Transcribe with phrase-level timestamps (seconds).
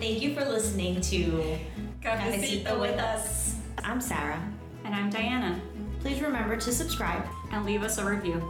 [0.00, 1.58] Thank you for listening to
[2.00, 3.56] Cafecito with us.
[3.82, 4.40] I'm Sarah.
[4.84, 5.60] And I'm Diana.
[5.98, 7.26] Please remember to subscribe.
[7.50, 8.40] And leave us a review.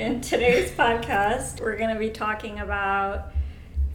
[0.00, 3.32] In today's podcast, we're going to be talking about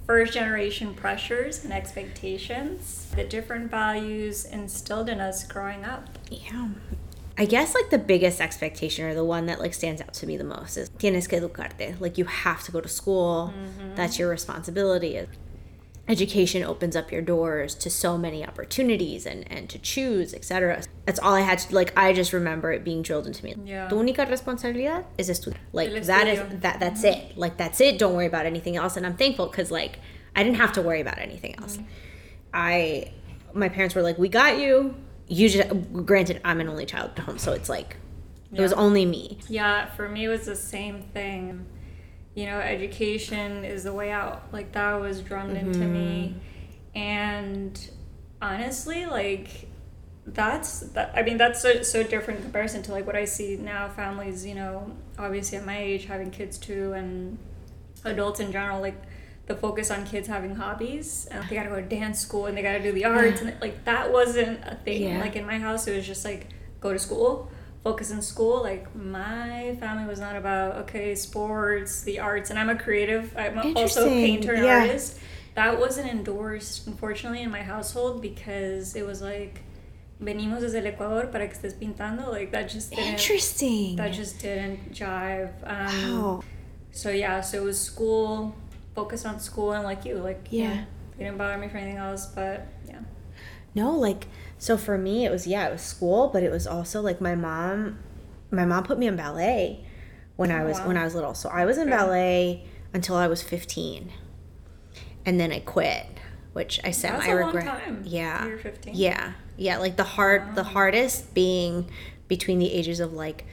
[0.05, 6.07] first generation pressures and expectations, the different values instilled in us growing up.
[6.31, 6.69] Yeah.
[7.37, 10.37] I guess like the biggest expectation or the one that like stands out to me
[10.37, 11.99] the most is tienes que educarte.
[11.99, 13.53] Like you have to go to school.
[13.55, 13.95] Mm-hmm.
[13.95, 15.27] That's your responsibility.
[16.07, 20.81] Education opens up your doors to so many opportunities and, and to choose, etc.
[21.05, 23.55] That's all I had to like I just remember it being drilled into me.
[23.65, 23.87] Yeah.
[23.87, 25.57] Tu única responsabilidad is estudiar.
[25.73, 27.29] Like that is that that's mm-hmm.
[27.29, 27.37] it.
[27.37, 27.99] Like that's it.
[27.99, 28.97] Don't worry about anything else.
[28.97, 29.99] And I'm thankful cuz like
[30.35, 31.77] I didn't have to worry about anything else.
[31.77, 31.85] Mm-hmm.
[32.53, 33.11] I
[33.53, 34.95] my parents were like, "We got you
[35.27, 35.67] usually
[36.05, 37.97] granted i'm an only child at home so it's like
[38.51, 38.59] yeah.
[38.59, 41.65] it was only me yeah for me it was the same thing
[42.35, 45.67] you know education is the way out like that was drummed mm-hmm.
[45.67, 46.35] into me
[46.95, 47.89] and
[48.41, 49.67] honestly like
[50.27, 53.55] that's that i mean that's so, so different in comparison to like what i see
[53.55, 57.37] now families you know obviously at my age having kids too and
[58.03, 59.01] adults in general like
[59.47, 61.27] the focus on kids having hobbies.
[61.31, 63.83] And they gotta go to dance school and they gotta do the arts and like
[63.85, 65.03] that wasn't a thing.
[65.03, 65.19] Yeah.
[65.19, 66.47] Like in my house, it was just like
[66.79, 67.49] go to school,
[67.83, 68.61] focus in school.
[68.61, 73.33] Like my family was not about okay sports, the arts, and I'm a creative.
[73.37, 74.81] I'm also a painter and yeah.
[74.81, 75.19] artist.
[75.55, 79.63] That wasn't endorsed, unfortunately, in my household because it was like
[80.21, 82.27] venimos desde el Ecuador para que estés pintando.
[82.27, 83.13] Like that just didn't.
[83.13, 83.95] Interesting.
[83.95, 85.51] That just didn't jive.
[85.63, 86.43] Um, wow.
[86.91, 88.55] So yeah, so it was school
[88.97, 90.81] focus on school and like you, like yeah, you know,
[91.19, 92.25] it didn't bother me for anything else.
[92.25, 93.01] But yeah.
[93.75, 94.25] No, like
[94.57, 97.35] so for me, it was yeah, it was school, but it was also like my
[97.35, 97.99] mom.
[98.49, 99.85] My mom put me in ballet
[100.35, 100.87] when oh, I was wow.
[100.87, 101.35] when I was little.
[101.35, 104.11] So I was in ballet until I was fifteen,
[105.25, 106.07] and then I quit,
[106.53, 107.83] which I said I regret.
[108.03, 108.49] Yeah,
[108.91, 109.77] yeah, yeah.
[109.77, 110.53] Like the hard, wow.
[110.55, 111.87] the hardest being
[112.27, 113.45] between the ages of like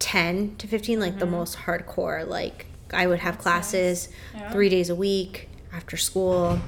[0.00, 1.20] ten to fifteen, like mm-hmm.
[1.20, 4.42] the most hardcore, like I would have classes nice.
[4.42, 4.50] yeah.
[4.50, 6.58] three days a week after school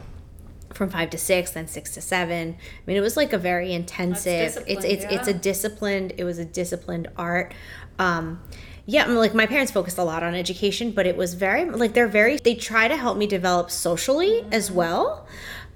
[0.75, 2.57] from five to six, then six to seven.
[2.59, 4.59] I mean, it was like a very intensive.
[4.67, 5.13] It's it's yeah.
[5.13, 6.15] it's a disciplined.
[6.17, 7.53] It was a disciplined art.
[7.99, 8.41] Um,
[8.87, 12.09] yeah, like my parents focused a lot on education, but it was very like they're
[12.09, 12.37] very.
[12.37, 14.53] They try to help me develop socially mm-hmm.
[14.53, 15.27] as well.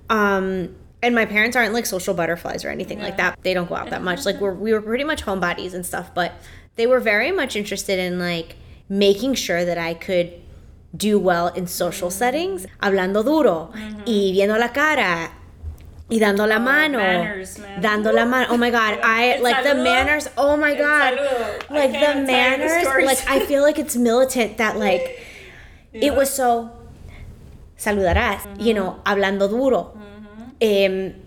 [0.09, 3.05] Um, and my parents aren't like social butterflies or anything yeah.
[3.05, 3.39] like that.
[3.43, 4.25] They don't go out that much.
[4.25, 6.33] Like we're we were pretty much homebodies and stuff, but
[6.77, 8.57] they were very much interested in like
[8.89, 10.33] making sure that I could
[10.97, 14.03] do well in social settings, hablando duro mm-hmm.
[14.07, 15.31] y viendo la cara
[16.09, 18.47] y dando la oh, mano, manners, dando la mano.
[18.51, 20.29] Oh my god, I like the manners.
[20.37, 21.19] Oh my god,
[21.69, 22.87] like the manners.
[23.05, 25.21] Like I feel like it's militant that like
[25.93, 26.07] yeah.
[26.07, 26.71] it was so
[27.77, 28.61] saludarás, mm-hmm.
[28.61, 29.93] you know, hablando duro.
[30.63, 31.13] Mm-hmm.
[31.13, 31.26] Um,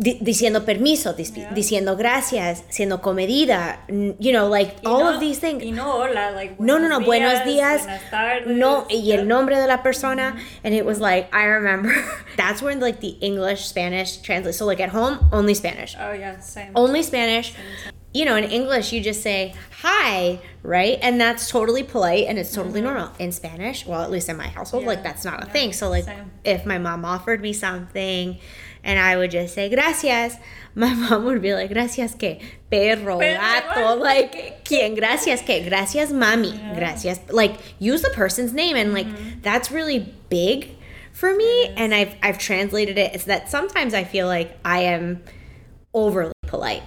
[0.00, 1.52] diciendo permiso, yeah.
[1.52, 5.62] diciendo gracias, siendo comedida, you know, like y all no, of these things.
[5.62, 9.60] Y no hola, like no, no, no, días, buenos días, tardes, no, y el nombre
[9.60, 10.64] de la persona, mm-hmm.
[10.64, 11.92] and it was like I remember
[12.36, 14.54] that's when like the English Spanish translate.
[14.54, 15.94] So like at home, only Spanish.
[15.98, 16.72] Oh yeah, same.
[16.74, 17.52] Only Spanish.
[17.52, 17.94] Same, same.
[18.12, 20.98] You know, in English, you just say hi, right?
[21.00, 22.94] And that's totally polite and it's totally mm-hmm.
[22.94, 23.12] normal.
[23.20, 24.88] In Spanish, well, at least in my household, yeah.
[24.88, 25.72] like that's not a thing.
[25.72, 26.32] So, like, same.
[26.42, 28.40] if my mom offered me something,
[28.84, 30.36] and I would just say gracias.
[30.74, 32.38] My mom would be like, gracias que
[32.70, 36.74] perro, gato, like quién, gracias que, gracias mami, yeah.
[36.74, 37.20] gracias.
[37.30, 39.40] Like use the person's name, and like mm-hmm.
[39.42, 40.76] that's really big
[41.12, 41.68] for me.
[41.76, 45.22] And I've I've translated it as that sometimes I feel like I am
[45.92, 46.82] overly polite,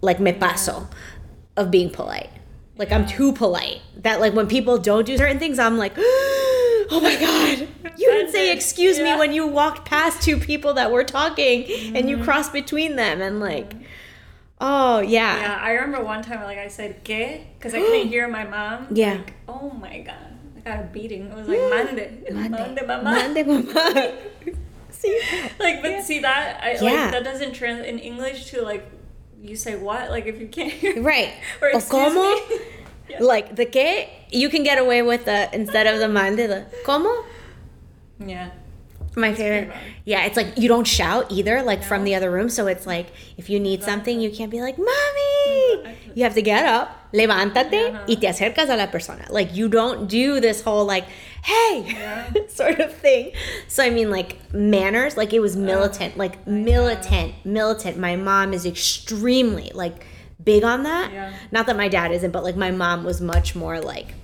[0.00, 0.88] like me paso
[1.56, 2.30] of being polite.
[2.76, 3.80] Like I'm too polite.
[3.98, 5.96] That like when people don't do certain things, I'm like.
[6.90, 7.68] oh my god.
[7.96, 9.14] You didn't say excuse yeah.
[9.14, 11.96] me when you walked past two people that were talking mm-hmm.
[11.96, 12.24] and you mm-hmm.
[12.24, 13.74] crossed between them and like
[14.60, 15.40] oh yeah.
[15.40, 18.88] Yeah i remember one time like i said que because i couldn't hear my mom.
[18.90, 19.14] Yeah.
[19.14, 20.38] Like, oh my god.
[20.56, 21.26] I got a beating.
[21.26, 24.12] It was like mande mande, mama mande mama
[24.90, 25.20] see?
[25.58, 26.02] Like but yeah.
[26.02, 26.80] see that I, yeah.
[26.82, 28.86] like that doesn't translate in english to like
[29.42, 30.10] you say what?
[30.10, 31.32] Like if you can't hear right.
[31.62, 32.58] or como me.
[33.20, 37.24] Like the que you can get away with the instead of the mande the como.
[38.18, 38.50] Yeah.
[39.16, 39.72] My favorite.
[40.04, 41.86] Yeah, it's like you don't shout either, like no.
[41.86, 42.48] from the other room.
[42.48, 46.42] So it's like if you need something, you can't be like, "Mommy." You have to
[46.42, 48.04] get up, levántate, uh-huh.
[48.06, 49.26] y te acercas a la persona.
[49.28, 51.06] Like you don't do this whole like,
[51.42, 52.30] "Hey," yeah.
[52.48, 53.32] sort of thing.
[53.66, 55.16] So I mean, like manners.
[55.16, 57.98] Like it was militant, like militant, militant.
[57.98, 60.06] My mom is extremely like
[60.44, 61.12] big on that.
[61.12, 61.32] Yeah.
[61.50, 64.14] Not that my dad isn't, but like my mom was much more like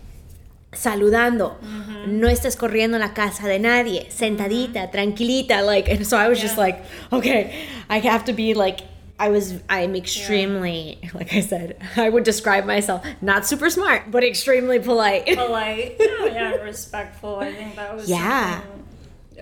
[0.73, 2.21] saludando, mm-hmm.
[2.21, 6.59] no estés corriendo la casa de nadie, sentadita, tranquilita, like, and so I was just
[6.59, 8.81] like, okay, I have to be like,
[9.19, 14.23] I was, I'm extremely, like I said, I would describe myself not super smart, but
[14.23, 15.27] extremely polite.
[15.27, 17.37] polite, yeah, yeah, respectful.
[17.37, 18.61] I think that was Yeah.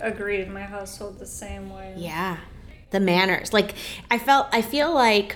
[0.01, 0.49] agreed.
[0.49, 1.95] My household the same way.
[1.97, 2.37] Yeah.
[2.91, 3.53] The manners.
[3.53, 3.75] Like
[4.11, 5.35] I felt I feel like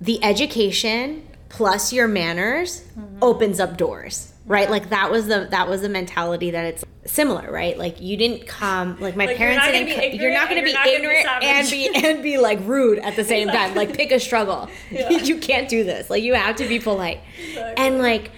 [0.00, 3.18] the education plus your manners mm-hmm.
[3.20, 4.32] opens up doors.
[4.46, 4.68] Right?
[4.68, 7.78] Like that was the that was the mentality that it's similar, right?
[7.78, 10.48] Like you didn't come like my Like, you're parents not gonna didn't be you're not
[10.48, 13.22] going to be ignorant not gonna and be be and be like rude at the
[13.22, 13.76] same time.
[13.76, 14.68] Like pick a struggle.
[14.90, 15.10] Yeah.
[15.22, 16.10] you can't do this.
[16.10, 17.20] Like you have to be polite.
[17.38, 17.84] Exactly.
[17.84, 18.32] And like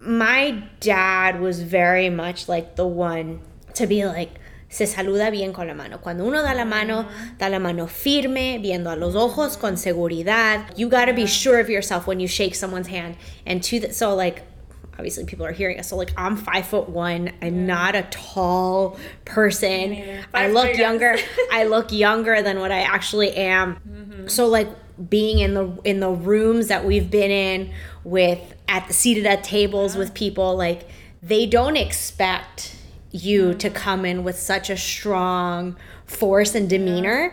[0.00, 3.40] my dad was very much like the one
[3.74, 4.30] to be like
[4.74, 6.00] se saluda bien con la mano.
[6.00, 7.06] Cuando uno da la mano,
[7.38, 10.76] da la mano firme, viendo a los ojos con seguridad.
[10.76, 13.16] You got to be sure of yourself when you shake someone's hand.
[13.46, 14.42] And to the, so like
[14.94, 15.90] obviously people are hearing us.
[15.90, 17.30] So like I'm five foot one.
[17.40, 20.24] I'm not a tall person.
[20.34, 21.18] I look younger.
[21.52, 24.26] I look younger than what I actually am.
[24.26, 24.68] So like
[25.08, 27.72] being in the in the rooms that we've been in
[28.02, 30.88] with at the seated at tables with people like
[31.22, 32.74] they don't expect
[33.14, 37.32] you to come in with such a strong force and demeanor.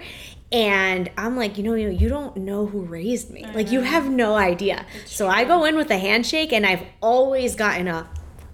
[0.51, 3.45] And I'm like, you know, you, you don't know who raised me.
[3.56, 4.86] Like you have no idea.
[5.06, 8.07] So I go in with a handshake and I've always gotten a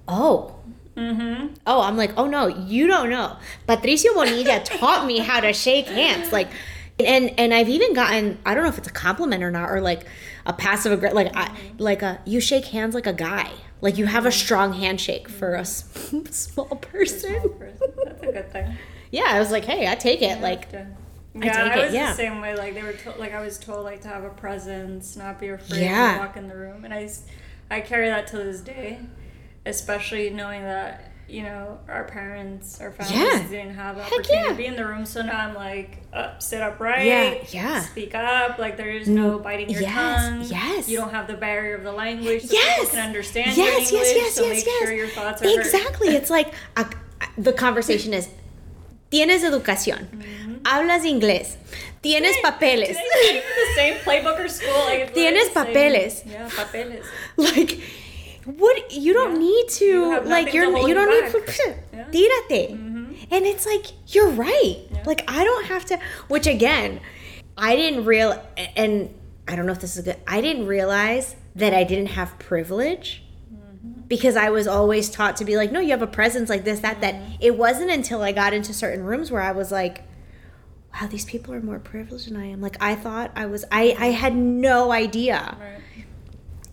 [0.07, 0.53] oh,
[0.95, 1.53] Mm-hmm.
[1.67, 3.37] Oh, I'm like, oh no, you don't know.
[3.67, 6.31] Patricio Bonilla taught me how to shake hands.
[6.31, 6.47] Like,
[6.99, 9.79] and and I've even gotten I don't know if it's a compliment or not, or
[9.79, 10.07] like
[10.47, 13.51] a passive aggressive, like I like a you shake hands like a guy.
[13.81, 17.35] Like you have a strong handshake for a small person.
[18.05, 18.77] That's a good thing.
[19.09, 20.41] Yeah, I was like, hey, I take it.
[20.41, 20.85] Like, Yeah,
[21.33, 22.09] I I it, was yeah.
[22.11, 22.57] the same way.
[22.57, 25.47] Like they were, to- like I was told, like to have a presence, not be
[25.47, 26.15] afraid Yeah.
[26.15, 27.09] to walk in the room, and I,
[27.71, 28.99] I carry that to this day,
[29.65, 33.47] especially knowing that you know our parents, our families Yeah.
[33.49, 34.47] didn't have the opportunity yeah.
[34.49, 35.05] to be in the room.
[35.05, 37.81] So now I'm like, up, sit upright, Yeah, yeah.
[37.81, 38.59] speak up.
[38.59, 40.43] Like there is no mm, biting your yes, tongue.
[40.43, 40.87] yes.
[40.87, 44.01] You don't have the barrier of the language, so yes, people can understand yes, your
[44.01, 44.23] yes, English.
[44.23, 44.83] yes, so yes, make yes.
[44.83, 45.59] sure your thoughts are heard.
[45.59, 46.07] Exactly.
[46.15, 46.85] It's like a,
[47.37, 48.29] the conversation is,
[49.11, 50.55] tienes educación, mm-hmm.
[50.63, 51.55] hablas inglés,
[52.01, 52.95] tienes papeles.
[52.95, 54.79] They take the same playbook or school?
[54.85, 56.23] Like, Tienes the same- papeles.
[56.25, 57.05] Yeah, papeles.
[57.37, 57.79] like
[58.55, 59.39] what you don't Yeah.
[59.39, 62.05] need to You like you're you you don't need to Yeah.
[62.11, 63.17] tírate Mhm.
[63.29, 65.03] and it's like you're right Yeah.
[65.05, 65.99] like i don't have to
[66.29, 67.01] which again
[67.57, 68.41] i didn't real
[68.77, 69.13] and
[69.47, 73.23] i don't know if this is good i didn't realize that i didn't have privilege
[73.53, 74.01] Mm-hmm.
[74.07, 76.79] because i was always taught to be like no you have a presence like this
[76.79, 77.33] that that Mm-hmm.
[77.47, 80.03] it wasn't until i got into certain rooms where i was like
[80.93, 83.95] wow these people are more privileged than i am like i thought i was i
[83.99, 85.81] i had no idea Right.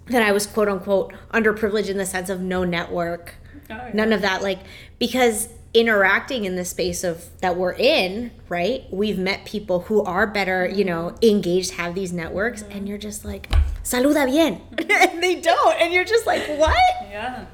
[0.06, 3.34] That I was quote unquote underprivileged in the sense of no network,
[3.70, 3.90] Oh, yeah.
[3.94, 4.42] none of that.
[4.42, 4.60] Like,
[4.98, 8.84] because interacting in the space of that we're in, right?
[8.90, 10.86] We've met people who are better, you mm-hmm.
[10.86, 12.72] know, engaged, have these networks, mm-hmm.
[12.78, 13.50] and you're just like,
[13.82, 14.60] saluda bien.
[14.76, 14.90] Mm-hmm.
[15.14, 15.80] and they don't.
[15.80, 16.76] And you're just like, what?
[17.02, 17.46] Yeah.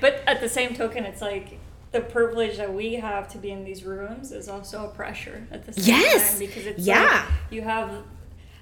[0.00, 1.58] But at the same token, it's like
[1.92, 5.64] the privilege that we have to be in these rooms is also a pressure at
[5.64, 6.30] the same Yes.
[6.30, 7.24] time because it's Yeah.
[7.24, 8.02] like you have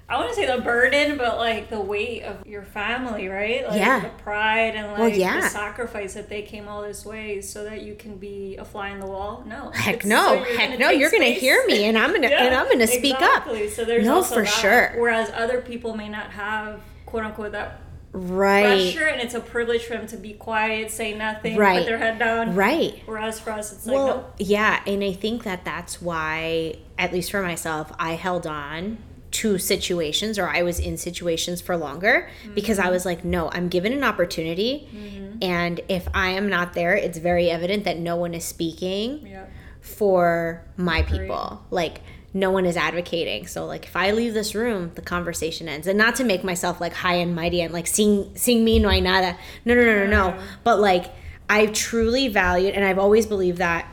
[0.09, 3.65] I want to say the burden, but like the weight of your family, right?
[3.67, 4.01] Like Yeah.
[4.01, 5.39] the pride and like Well, yeah.
[5.41, 8.89] the sacrifice that they came all this way so that you can be a fly
[8.89, 9.43] in the wall.
[9.47, 9.71] No.
[9.73, 10.43] Heck no.
[10.43, 10.89] so Heck gonna no.
[10.89, 13.45] You're gonna hear me and I'm gonna and I'm gonna speak up.
[13.71, 14.47] So there's No, also for that.
[14.49, 14.91] sure.
[15.01, 17.79] Whereas other people may not have quote unquote that
[18.11, 18.65] Right.
[18.93, 21.79] pressure and it's a privilege for them to be quiet, say nothing, Right.
[21.79, 22.53] put their head down.
[22.55, 23.01] Right.
[23.07, 24.25] Whereas for us, it's like, Well, no.
[24.37, 28.99] yeah, and I think that that's why, at least for myself, I held on
[29.33, 32.91] to situations or I was in situations for longer because I mm-hmm.
[32.91, 34.87] was like, no, I'm given an opportunity.
[34.93, 35.37] Mm-hmm.
[35.41, 39.45] And if I am not there, it's very evident that no one is speaking Yeah.
[39.81, 41.21] for my Agreed.
[41.21, 41.65] people.
[41.71, 42.01] Like,
[42.35, 43.47] no one is advocating.
[43.47, 45.87] So, like, if I leave this room, the conversation ends.
[45.87, 48.89] And not to make myself like high and mighty and like sing, sing me no
[48.89, 49.37] hay nada.
[49.65, 50.43] No, no, no, no, no.
[50.63, 51.11] But like,
[51.49, 53.87] I've truly valued, and I've always believed that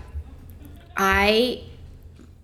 [0.96, 1.62] I,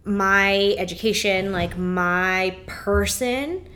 [0.07, 3.69] my education, like my person,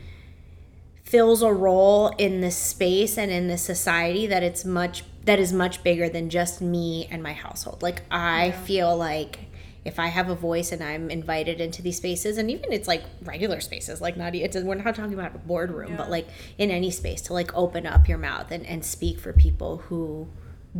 [1.03, 5.53] fills a role in this space and in this society that it's much that is
[5.53, 7.83] much bigger than just me and my household.
[7.83, 8.51] Like I Yeah.
[8.63, 9.39] feel like
[9.83, 13.03] if I have a voice and I'm invited into these spaces, and even it's like
[13.23, 16.89] regular spaces, like not it's we're not talking about a boardroom, but like in any
[16.91, 20.27] space to like open up your mouth and, and speak for people who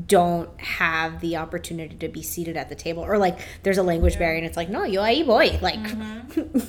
[0.08, 4.18] don't have the opportunity to be seated at the table or like there's a language
[4.18, 5.80] barrier and it's like no yo ahí boy like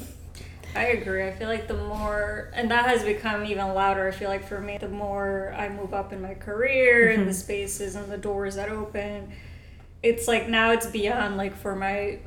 [0.75, 1.27] I agree.
[1.27, 4.09] I feel like the more, and that has become even louder.
[4.09, 7.29] I feel like for me, the more I move up in my career and Mm-hmm.
[7.29, 9.33] the spaces and the doors that open,
[10.03, 12.21] it's like now it's beyond like for my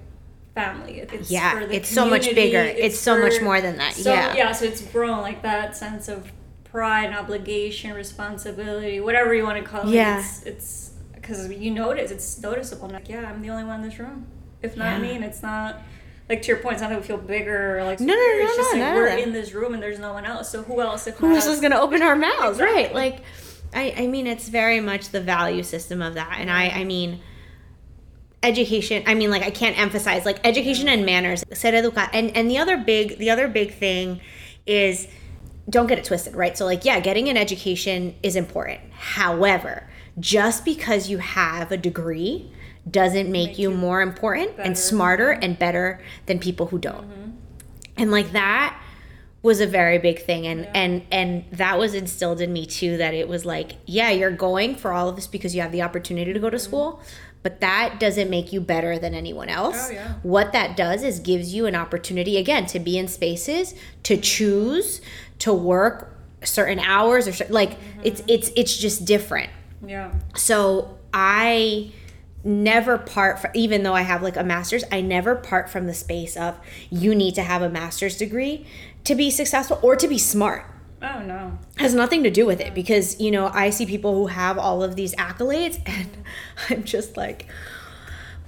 [0.53, 0.99] family.
[0.99, 2.61] It's yeah, it's so much bigger.
[2.61, 3.93] It's, it's so for, much more than that.
[3.93, 4.51] So, yeah, yeah.
[4.51, 6.31] So it's grown like that sense of
[6.65, 9.93] pride, obligation, responsibility, whatever you want to call it.
[9.93, 10.84] Yeah, it's
[11.25, 12.89] because you notice it's noticeable.
[12.89, 14.27] Like, yeah, I'm the only one in this room.
[14.61, 14.99] If not yeah.
[14.99, 15.81] me, and it's not
[16.29, 18.21] like to your point, it's not that we feel bigger or like no, no, no,
[18.21, 19.17] it's just no, like no, we're no.
[19.17, 20.51] in this room and there's no one else.
[20.51, 21.07] So who else?
[21.07, 22.75] If who else is gonna open our mouths, exactly.
[22.75, 22.93] right?
[22.93, 23.23] Like,
[23.73, 27.21] I, I mean, it's very much the value system of that, and I, I mean,
[28.41, 29.03] education.
[29.07, 31.43] I mean, like, I can't emphasize like education and manners.
[31.53, 34.21] Ser educa, and and the other big, the other big thing
[34.65, 35.07] is
[35.69, 36.55] don't get it twisted, right?
[36.55, 38.81] So, like, yeah, getting an education is important.
[38.91, 42.51] However, just because you have a degree
[42.89, 44.61] doesn't make, make you, you, more important better.
[44.63, 47.09] and smarter and better than people who don't.
[47.09, 47.31] Mm-hmm.
[47.97, 48.79] And like that
[49.41, 50.71] was a very big thing and yeah.
[50.73, 54.75] and and that was instilled in me too that it was like yeah you're going
[54.75, 56.65] for all of this because you have the opportunity to go to mm-hmm.
[56.65, 56.99] school
[57.45, 59.89] but that doesn't make you better than anyone else.
[59.89, 60.13] Oh, yeah.
[60.23, 64.99] What that does is gives you an opportunity again to be in spaces, to choose,
[65.37, 66.11] to work
[66.43, 68.01] certain hours or like mm-hmm.
[68.03, 69.51] it's it's it's just different.
[69.85, 70.13] Yeah.
[70.35, 71.91] So I
[72.43, 75.93] never part from, even though I have like a master's, I never part from the
[75.93, 76.57] space of
[76.89, 78.65] you need to have a master's degree
[79.03, 80.65] to be successful or to be smart.
[81.01, 81.57] Oh no.
[81.77, 84.83] Has nothing to do with it because, you know, I see people who have all
[84.83, 86.09] of these accolades and
[86.69, 87.47] I'm just like,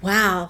[0.02, 0.50] wow.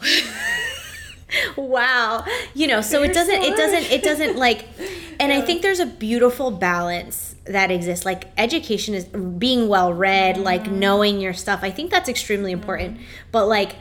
[1.57, 2.25] wow.
[2.53, 3.51] You know, so You're it doesn't smart.
[3.53, 4.67] it doesn't it doesn't like
[5.19, 5.38] and yeah.
[5.38, 10.44] I think there's a beautiful balance that exists like education is being well read mm-hmm.
[10.44, 13.04] like knowing your stuff i think that's extremely important mm-hmm.
[13.32, 13.75] but like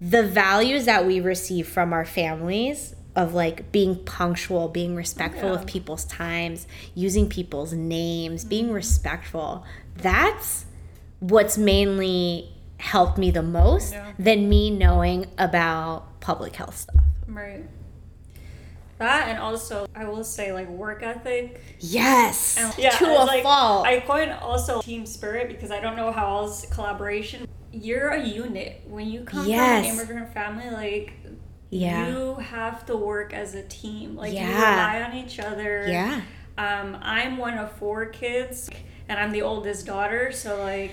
[0.00, 5.54] the values that we receive from our families of like being punctual being respectful yeah.
[5.54, 8.50] of people's times using people's names mm-hmm.
[8.50, 9.64] being respectful
[9.96, 10.66] that's
[11.20, 14.12] what's mainly helped me the most yeah.
[14.18, 17.64] than me knowing about public health stuff right
[18.98, 21.60] that and also I will say like work ethic.
[21.80, 22.56] Yes.
[22.58, 23.86] And, yeah, to a like, fault.
[23.86, 27.46] I coin also team spirit because I don't know how else collaboration.
[27.72, 29.84] You're a unit when you come yes.
[29.84, 30.70] from an immigrant family.
[30.70, 31.14] Like
[31.70, 32.08] yeah.
[32.08, 34.16] you have to work as a team.
[34.16, 34.48] Like yeah.
[34.48, 35.86] you rely on each other.
[35.88, 36.22] Yeah.
[36.58, 38.70] Um, I'm one of four kids,
[39.08, 40.32] and I'm the oldest daughter.
[40.32, 40.92] So like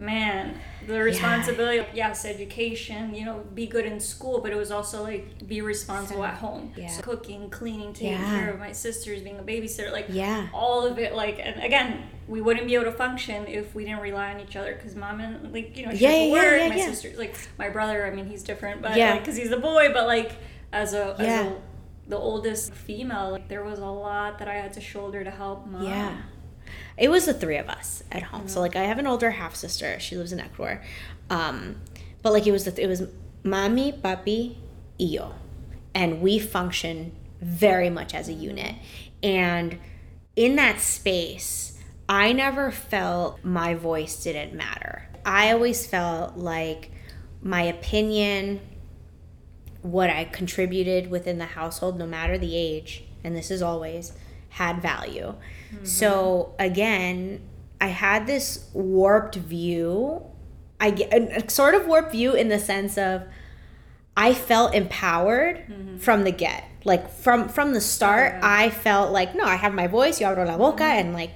[0.00, 2.08] man the responsibility yeah.
[2.08, 6.24] yes education you know be good in school but it was also like be responsible
[6.24, 6.72] at home.
[6.74, 6.88] yeah.
[6.88, 8.40] so cooking cleaning taking yeah.
[8.40, 10.48] care of my sisters being a babysitter like yeah.
[10.54, 14.00] all of it like and again we wouldn't be able to function if we didn't
[14.00, 16.68] rely on each other because mom and like you know she yeah, yeah, work yeah,
[16.68, 19.18] my sisters like my brother i mean he's different but yeah.
[19.18, 20.32] because like, he's a boy but like
[20.72, 21.56] as a, as a
[22.08, 25.66] the oldest female like there was a lot that i had to shoulder to help
[25.66, 25.84] mom.
[25.84, 26.16] Yeah
[26.96, 28.40] it was the three of us at home.
[28.40, 28.48] Mm-hmm.
[28.48, 29.98] So like I have an older half sister.
[30.00, 30.82] She lives in Ecuador.
[31.28, 31.80] Um,
[32.22, 33.02] but like it was the, it was
[33.44, 34.56] mami, papi,
[34.98, 35.34] yo,
[35.94, 38.74] and we function very much as a unit.
[39.22, 39.78] And
[40.36, 45.08] in that space, I never felt my voice didn't matter.
[45.24, 46.90] I always felt like
[47.42, 48.60] my opinion,
[49.82, 54.12] what I contributed within the household, no matter the age, and this is always,
[54.50, 55.34] had value.
[55.72, 55.84] Mm-hmm.
[55.84, 57.40] So again,
[57.80, 60.22] I had this warped view.
[60.78, 63.22] I get a, sort of warped view in the sense of
[64.16, 65.96] I felt empowered mm-hmm.
[65.98, 66.64] from the get.
[66.84, 68.40] Like from from the start, yeah.
[68.42, 70.20] I felt like no, I have my voice.
[70.20, 70.98] Yo abro la boca, mm-hmm.
[70.98, 71.30] and like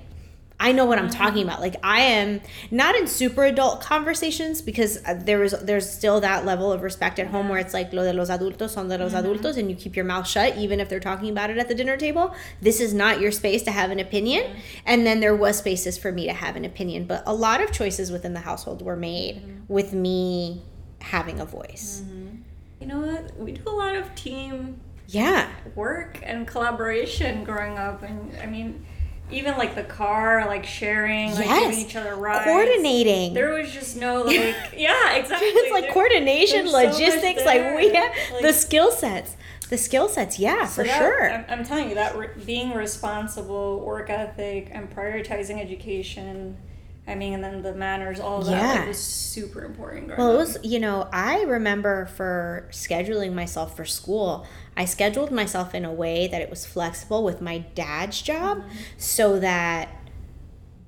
[0.61, 1.23] I know what I'm mm-hmm.
[1.23, 1.61] talking about.
[1.61, 6.45] Like I am not in super adult conversations because uh, there is there's still that
[6.45, 9.13] level of respect at home where it's like lo de los adultos son de los
[9.13, 9.27] mm-hmm.
[9.27, 11.75] adultos and you keep your mouth shut even if they're talking about it at the
[11.75, 12.35] dinner table.
[12.61, 14.45] This is not your space to have an opinion.
[14.45, 14.59] Mm-hmm.
[14.87, 17.73] And then there was spaces for me to have an opinion, but a lot of
[17.73, 19.73] choices within the household were made mm-hmm.
[19.73, 20.63] with me
[21.01, 22.03] having a voice.
[22.05, 22.37] Mm-hmm.
[22.81, 23.37] You know what?
[23.37, 28.87] We do a lot of team yeah work and collaboration growing up and I mean
[29.35, 31.71] even like the car, like sharing, like yes.
[31.71, 33.35] giving each other rides, coordinating.
[33.35, 34.37] There was just no like,
[34.77, 35.49] yeah, exactly.
[35.49, 37.41] it's like there, coordination, logistics.
[37.41, 39.37] So like we have like, the skill sets.
[39.71, 41.33] The skill sets, yeah, so for that, sure.
[41.33, 46.59] I'm, I'm, telling you that re- being responsible, work ethic, and prioritizing education.
[47.07, 48.79] I mean, and then the manners, all of that yeah.
[48.81, 50.17] like, was super important.
[50.17, 55.75] Well, it was, you know, I remember for scheduling myself for school, I scheduled myself
[55.75, 58.71] in a way that it was flexible with my dad's job mm-hmm.
[58.97, 59.91] so that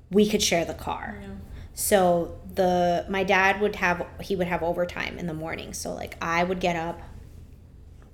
[0.09, 1.19] we could share the car.
[1.21, 1.29] Yeah.
[1.75, 5.73] So the my dad would have he would have overtime in the morning.
[5.73, 6.99] So like I would get up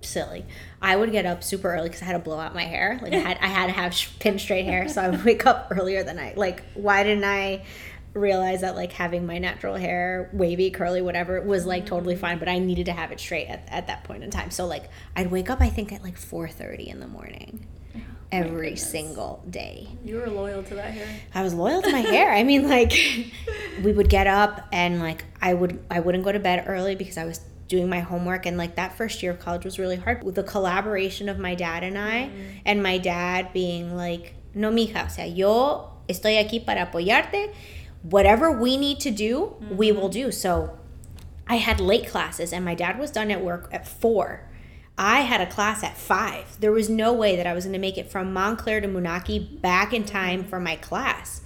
[0.02, 0.46] silly.
[0.82, 3.00] I would get up super early because I had to blow out my hair.
[3.02, 5.70] Like I had I had to have pin straight hair, so I would wake up
[5.72, 6.64] earlier than I like.
[6.74, 7.64] Why didn't I
[8.14, 12.20] realized that like having my natural hair wavy curly whatever was like totally mm.
[12.20, 14.52] fine but i needed to have it straight at, at that point in time.
[14.52, 17.66] So like i'd wake up i think at like 4.30 in the morning
[17.96, 18.00] oh
[18.32, 19.88] every single day.
[20.04, 21.08] You were loyal to that hair.
[21.34, 22.32] i was loyal to my hair.
[22.32, 22.94] I mean like
[23.84, 27.18] we would get up and like i would i wouldn't go to bed early because
[27.18, 30.24] i was doing my homework and like that first year of college was really hard.
[30.24, 32.62] With the collaboration of my dad and i mm.
[32.64, 37.52] and my dad being like no mija o sea yo estoy aquí para apoyarte
[38.04, 40.00] whatever we need to do we mm-hmm.
[40.00, 40.78] will do so
[41.48, 44.48] i had late classes and my dad was done at work at four
[44.98, 46.60] I had a class at five.
[46.60, 49.60] There was no way that I was going to make it from Montclair to Munaki
[49.60, 50.50] back in time mm-hmm.
[50.50, 51.42] for my class.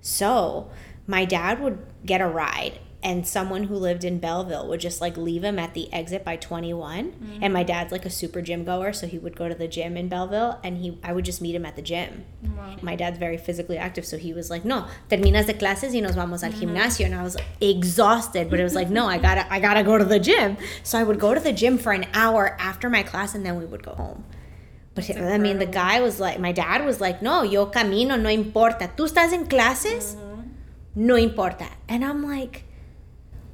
[0.00, 0.70] So
[1.06, 5.16] my dad would get a ride, and someone who lived in Belleville would just like
[5.16, 7.12] leave him at the exit by 21.
[7.12, 7.38] Mm.
[7.40, 9.96] And my dad's like a super gym goer, so he would go to the gym
[9.96, 12.24] in Belleville, and he I would just meet him at the gym.
[12.42, 12.74] Wow.
[12.82, 16.16] My dad's very physically active, so he was like, "No, terminas de clases y nos
[16.16, 16.74] vamos al mm-hmm.
[16.74, 19.96] gimnasio." And I was exhausted, but it was like, "No, I gotta, I gotta go
[19.96, 23.04] to the gym." So I would go to the gym for an hour after my
[23.04, 24.24] class, and then we would go home.
[24.96, 28.16] But That's I mean, the guy was like, my dad was like, "No, yo camino,
[28.16, 28.90] no importa.
[28.96, 30.42] Tú estás en clases, mm-hmm.
[30.96, 32.65] no importa." And I'm like,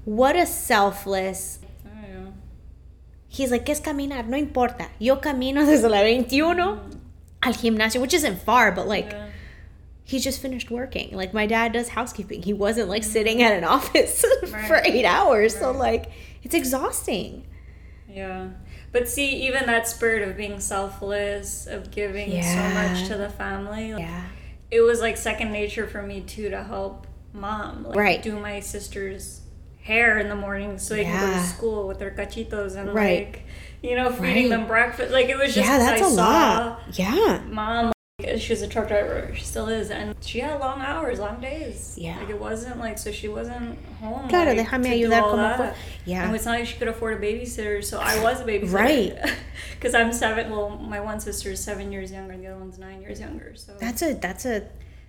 [0.04, 2.32] "What a selfless." I know.
[3.28, 4.26] He's like, ¿qué es caminar?
[4.26, 4.88] No importa.
[4.98, 6.80] Yo camino desde la 21
[7.42, 9.26] al gimnasio, which isn't far, but like, Yeah.
[10.04, 11.16] he just finished working.
[11.16, 12.42] Like my dad does housekeeping.
[12.42, 13.12] He wasn't like mm-hmm.
[13.12, 14.24] sitting at an office
[14.68, 15.56] for eight hours.
[15.56, 16.10] So like
[16.42, 17.46] it's exhausting.
[18.08, 18.48] Yeah.
[18.90, 23.94] But see, even that spirit of being selfless, of giving so much to the family,
[23.94, 24.24] like, Yeah.
[24.70, 27.84] it was like second nature for me too to help mom.
[27.84, 28.22] Like, Right.
[28.22, 29.41] Do my sister's
[29.82, 33.26] hair in the morning so they can go to school with their cachitos and Right.
[33.26, 33.42] like,
[33.82, 34.50] you know, feeding Right.
[34.50, 35.12] them breakfast.
[35.12, 36.80] Like it was just yeah, that's I a lot.
[36.92, 37.40] Yeah.
[37.50, 41.18] mom like, she was a truck driver she still is and she had long hours
[41.18, 42.18] long days Yeah.
[42.20, 45.72] like it wasn't like so she wasn't home Claro, like, déjame ayudar como.
[46.04, 46.26] Yeah.
[46.26, 49.16] and it's not like she could afford a babysitter so i was a babysitter Right.
[49.74, 52.78] because i'm seven well my one sister is seven years younger and the other one's
[52.78, 54.62] nine years younger so That's a that's a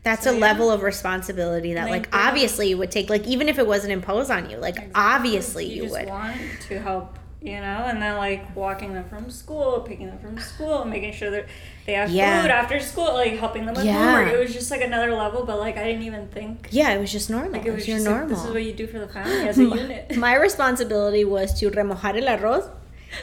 [0.03, 0.39] that's So, a yeah.
[0.41, 4.29] level of responsibility that like obviously you would take like even if it wasn't imposed
[4.31, 6.07] on you, like obviously you, you, just would.
[6.09, 10.37] want to help you know and then like walking them from school picking them from
[10.39, 11.45] school making sure that
[11.85, 12.41] they have Yeah.
[12.41, 14.01] food after school like helping them with Yeah.
[14.01, 17.01] homework it was just like another level but like i didn't even think yeah, it
[17.01, 17.51] was just normal.
[17.51, 18.27] like it was your just normal.
[18.29, 21.53] like, this is what you do for the family as a unit My responsibility was
[21.59, 22.69] to remojar el arroz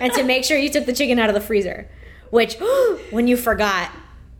[0.02, 1.88] and to make sure you took the chicken out of the freezer.
[2.28, 2.56] Which,
[3.10, 3.90] when you forgot,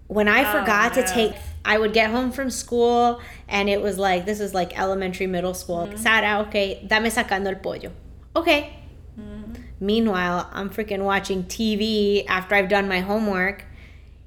[0.09, 1.33] when I Oh, forgot to take,
[1.64, 5.55] I would get home from school and it was like, this is like elementary, middle
[5.55, 5.87] school.
[5.87, 5.96] Mm-hmm.
[5.96, 7.92] Sara, okay, dame sacando el pollo.
[8.35, 8.77] Okay.
[9.18, 9.62] Mm-hmm.
[9.81, 13.64] Meanwhile, I'm freaking watching TV after I've done my homework.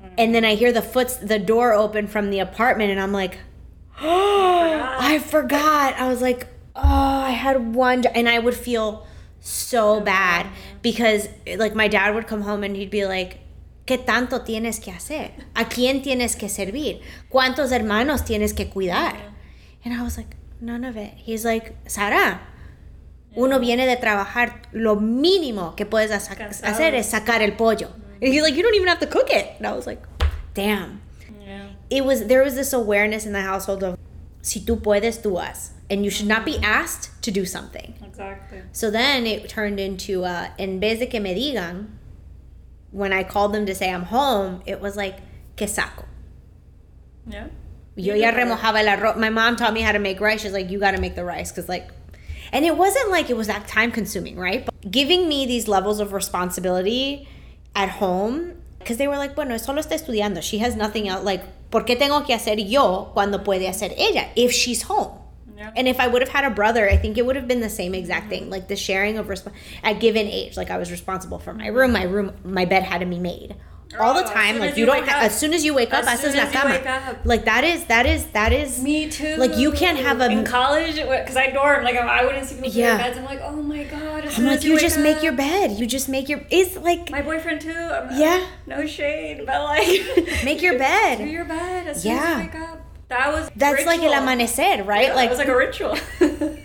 [0.02, 0.16] Mm-hmm.
[0.18, 3.40] And then I hear the foot, the door open from the apartment, and I'm like,
[4.02, 5.96] oh, I forgot.
[5.96, 9.08] I was like, oh, I had one, and I would feel
[9.40, 10.48] so bad
[10.82, 13.40] because, like, my dad would come home and he'd be like,
[13.86, 15.32] ¿Qué tanto tienes que hacer?
[15.56, 17.02] ¿A quién tienes que servir?
[17.30, 19.16] ¿Cuántos hermanos tienes que cuidar?
[19.84, 21.14] And I was like, none of it.
[21.18, 22.42] He's like, Sara,
[23.36, 27.90] uno viene de trabajar, lo mínimo que puedes hacer es sacar el pollo.
[28.22, 29.48] And he's like, you don't even have to cook it.
[29.58, 30.02] And I was like,
[30.54, 31.02] damn.
[31.46, 33.98] yeah It was there was this awareness in the household of
[34.42, 35.72] si tú puedes, tú haz.
[35.90, 37.96] And you should not be asked to do something.
[38.02, 41.88] exactly So then it turned into uh, en vez de que me digan,
[42.94, 45.18] when I called them to say I'm home, it was like,
[45.58, 46.06] que saco.
[47.28, 47.48] yeah
[47.96, 49.18] Yo ya remojaba el arroz.
[49.18, 50.42] My mom taught me how to make rice.
[50.42, 51.90] She's like, you got to make the rice because like,
[52.52, 54.66] and it wasn't like it was that time consuming, right?
[54.66, 57.28] But giving me these levels of responsibility
[57.76, 60.42] at home because they were like, bueno, solo está estudiando.
[60.42, 61.24] She has nothing else.
[61.24, 65.12] Like, ¿por qué tengo que hacer yo cuando puede hacer ella if she's home?
[65.64, 67.62] Yeah And if I would have had a brother, I think it would have been
[67.62, 68.44] the same exact thing.
[68.44, 68.52] Mm-hmm.
[68.52, 69.52] Like the sharing of resp-
[69.84, 73.00] at given age, like I was responsible for my room, my room, my bed had
[73.00, 73.56] to be made
[74.00, 74.54] all the Oh, time.
[74.56, 75.08] soon Like you you don't.
[75.08, 76.74] Ha- as soon as you wake up, As haces soon as you cama.
[76.74, 77.18] wake up.
[77.26, 78.82] Like that is that is that is.
[78.82, 82.46] me too Like, you can't have a- in college because i dorm like i wouldn't
[82.48, 82.98] see people in Yeah.
[82.98, 85.24] their beds i'm like oh my god I'm soon like you wake just make up-
[85.24, 85.68] your bed.
[85.80, 86.42] You just make your.
[86.50, 88.44] It's like my boyfriend too I'm, Yeah.
[88.66, 91.30] no shade but like Make your do bed.
[91.30, 92.24] your bed as soon Yeah.
[92.24, 94.28] as you wake up that was That's like el ritual.
[94.28, 95.08] amanecer, right?
[95.08, 95.98] Yeah, like it was like a ritual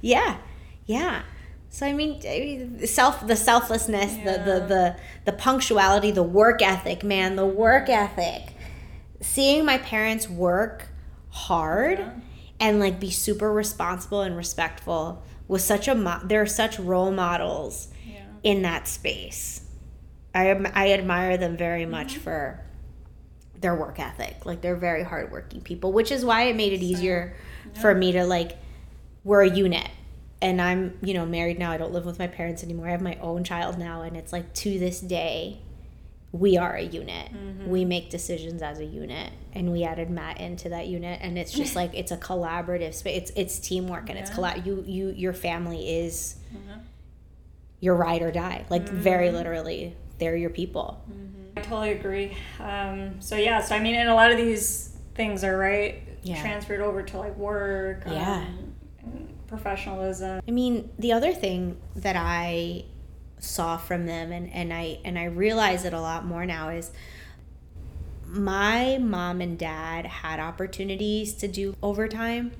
[0.00, 0.38] yeah,
[0.86, 1.22] yeah.
[1.68, 4.96] So I mean, self the selflessness, the, the the
[5.26, 8.54] the punctuality, the work ethic, man, the work ethic.
[9.20, 10.88] Seeing my parents work
[11.28, 12.10] hard Yeah.
[12.58, 17.88] and like be super responsible and respectful was such a mo- they're such role models
[18.06, 19.60] yeah in that space.
[20.34, 22.60] I am- I admire them very much for
[23.60, 24.44] their work ethic.
[24.46, 27.36] Like they're very hardworking people, which is why it made it easier
[27.72, 27.80] yeah.
[27.80, 28.58] for me to like
[29.24, 29.88] we're a unit
[30.42, 33.02] and i'm you know married now i don't live with my parents anymore i have
[33.02, 35.58] my own child now and it's like to this day
[36.32, 37.68] we are a unit mm-hmm.
[37.68, 41.52] we make decisions as a unit and we added matt into that unit and it's
[41.52, 44.22] just like it's a collaborative space it's it's teamwork and yeah.
[44.22, 46.80] it's collab you you your family is mm-hmm.
[47.80, 48.96] your ride or die like mm-hmm.
[48.96, 51.39] very literally they're your people mm-hmm.
[51.60, 55.44] I totally agree um, so yeah so i mean and a lot of these things
[55.44, 56.40] are right yeah.
[56.40, 58.44] transferred over to like work yeah
[59.04, 62.84] um, professionalism i mean the other thing that i
[63.42, 66.90] saw from them and, and I and I realize it a lot more now is
[68.26, 72.52] my mom and dad had opportunities to do overtime,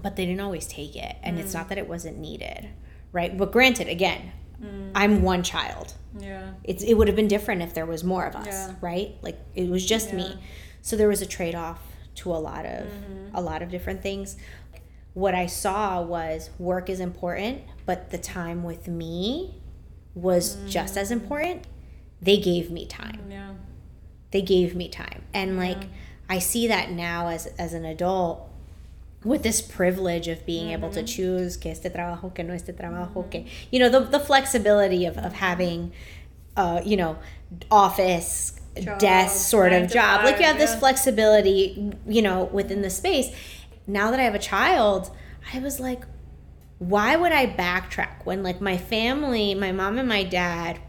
[0.00, 1.16] but they didn't always take it.
[1.22, 1.40] And mm.
[1.40, 2.68] it's not that it wasn't needed,
[3.10, 3.36] right?
[3.36, 4.30] But granted, again,
[4.62, 4.90] mm.
[4.94, 5.94] I'm one child.
[6.18, 6.52] Yeah.
[6.62, 8.74] It's it would have been different if there was more of us, yeah.
[8.80, 9.16] right?
[9.22, 10.16] Like it was just yeah.
[10.16, 10.38] me.
[10.82, 11.80] So there was a trade-off
[12.16, 13.34] to a lot of mm-hmm.
[13.34, 14.36] a lot of different things.
[15.14, 19.60] What I saw was work is important, but the time with me
[20.14, 20.68] was mm.
[20.68, 21.66] just as important,
[22.20, 23.26] they gave me time.
[23.30, 23.54] Yeah.
[24.30, 25.22] They gave me time.
[25.32, 25.84] And like.
[26.26, 28.48] I see that now as as an adult
[29.24, 30.74] with this privilege of being mm-hmm.
[30.74, 31.06] able to mm-hmm.
[31.06, 35.16] choose que este trabajo, que no este trabajo, que you know, the the flexibility of,
[35.18, 35.92] of having
[36.56, 37.18] uh, you know,
[37.70, 40.20] office job, desk sort of job.
[40.20, 40.66] Five, like you have yeah.
[40.66, 43.34] this flexibility, you know, within the space.
[43.86, 45.10] Now that I have a child,
[45.52, 46.04] I was like,
[46.78, 50.80] why would I backtrack when like my family, my mom and my dad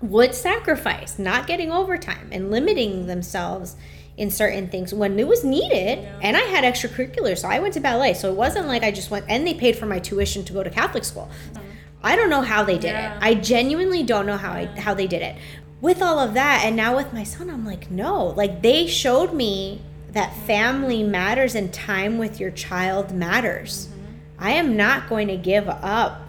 [0.00, 3.76] would sacrifice not getting overtime and limiting themselves
[4.16, 6.18] in certain things when it was needed yeah.
[6.22, 9.10] and I had extracurriculars so I went to ballet so it wasn't like I just
[9.10, 11.30] went and they paid for my tuition to go to Catholic school.
[11.52, 11.66] Mm-hmm.
[12.02, 13.16] I don't know how they did yeah.
[13.16, 13.22] it.
[13.22, 14.72] I genuinely don't know how yeah.
[14.76, 15.36] I how they did it.
[15.80, 19.32] With all of that and now with my son I'm like no, like they showed
[19.32, 23.86] me that family matters and time with your child matters.
[23.86, 24.02] Mm-hmm
[24.42, 26.22] I am not going to give up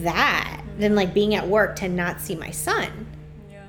[0.00, 0.80] that mm-hmm.
[0.80, 3.06] than like being at work to not see my son.
[3.48, 3.62] Yeah.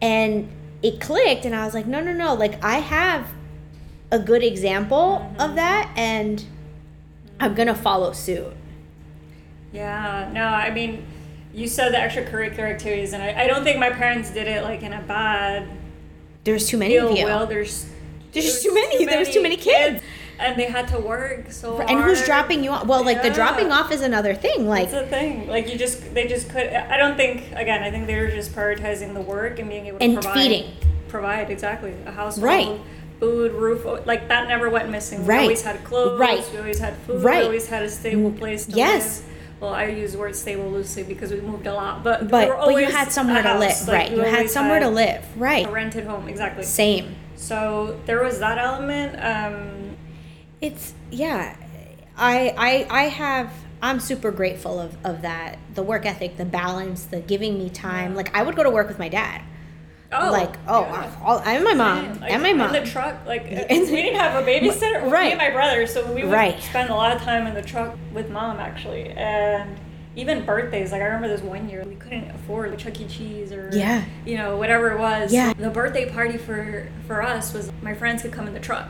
[0.00, 0.48] And
[0.82, 2.34] it clicked and I was like, no, no, no.
[2.34, 3.28] Like I have
[4.10, 5.40] a good example mm-hmm.
[5.40, 6.44] of that and.
[7.42, 8.52] I'm going to follow suit.
[9.72, 10.30] Yeah.
[10.30, 11.06] No, I mean,
[11.54, 14.82] you said the extracurricular activities and I, I don't think my parents did it like
[14.82, 15.66] in a bad
[16.44, 17.24] there's too many of you.
[17.24, 17.84] Well, there's
[18.32, 18.98] there's, there's too many.
[18.98, 20.00] Too many there's too many kids.
[20.00, 20.04] kids
[20.40, 22.04] and they had to work so and hard.
[22.04, 23.28] who's dropping you off well like yeah.
[23.28, 26.48] the dropping off is another thing like it's a thing like you just they just
[26.48, 29.86] could i don't think again i think they were just prioritizing the work and being
[29.86, 30.70] able to and provide feeding
[31.08, 32.80] provide exactly a household right
[33.20, 36.78] food roof like that never went missing right we always had clothes right we always
[36.78, 37.40] had food right.
[37.40, 39.26] we always had a stable place to yes live
[39.60, 42.80] well, I use the word stable loosely because we moved a lot, but but, but
[42.80, 44.10] you had somewhere to live, like, right?
[44.10, 45.66] You had somewhere had to live, right?
[45.66, 46.64] A rented home, exactly.
[46.64, 47.14] Same.
[47.36, 49.16] So there was that element.
[49.22, 49.89] Um,
[50.60, 51.56] it's yeah
[52.16, 57.04] i i i have i'm super grateful of of that the work ethic the balance
[57.04, 59.42] the giving me time like i would go to work with my dad
[60.12, 61.16] Oh, like oh, yeah.
[61.22, 63.24] all, and my mom like, and my mom in the truck.
[63.26, 65.08] Like uh, we didn't have a babysitter.
[65.08, 66.60] Right, me and my brother, so we would right.
[66.60, 69.78] spend a lot of time in the truck with mom actually, and
[70.16, 70.90] even birthdays.
[70.90, 73.06] Like I remember this one year we couldn't afford Chuck E.
[73.06, 75.32] Cheese or yeah, you know whatever it was.
[75.32, 78.88] Yeah, the birthday party for for us was my friends could come in the truck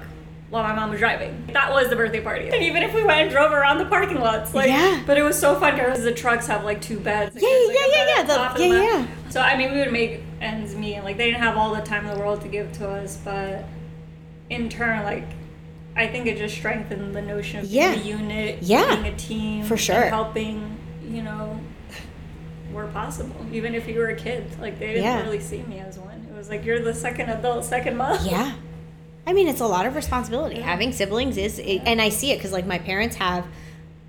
[0.50, 1.46] while my mom was driving.
[1.52, 2.48] That was the birthday party.
[2.48, 5.02] And even if we went and drove around the parking lots, like, yeah.
[5.06, 7.36] but it was so fun because the trucks have like two beds.
[7.40, 9.06] Yeah, yeah, like yeah, yeah, the, yeah, yeah.
[9.30, 12.06] So I mean, we would make ends meet, like they didn't have all the time
[12.06, 13.64] in the world to give to us, but
[14.50, 15.28] in turn, like
[15.94, 17.94] I think it just strengthened the notion of yeah.
[17.94, 18.96] being a unit, yeah.
[18.96, 20.76] being a team, for sure, helping,
[21.08, 21.60] you know,
[22.72, 23.46] where possible.
[23.52, 25.22] Even if you were a kid, like they didn't yeah.
[25.22, 26.26] really see me as one.
[26.28, 28.18] It was like you're the second adult, second mom.
[28.26, 28.52] Yeah.
[29.30, 30.56] I mean, it's a lot of responsibility.
[30.56, 30.62] Yeah.
[30.62, 33.46] Having siblings is, it, and I see it because like my parents have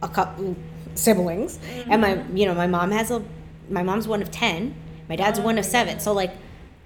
[0.01, 0.55] a couple
[0.95, 1.91] siblings, mm-hmm.
[1.91, 2.36] and my mm-hmm.
[2.36, 3.23] you know my mom has a
[3.69, 4.73] my mom's one of ten,
[5.07, 5.99] my dad's oh, one of seven.
[5.99, 6.31] So like,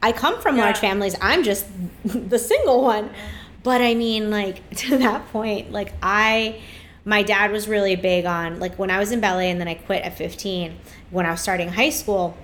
[0.03, 0.65] I come from yeah.
[0.65, 1.15] large families.
[1.21, 1.65] I'm just
[2.03, 3.09] the single one,
[3.63, 6.61] but I mean like to that point, like I.
[7.07, 9.75] My dad was really big on like when I was in ballet and then I
[9.75, 10.75] quit at 15.
[11.11, 12.35] When I was starting high school,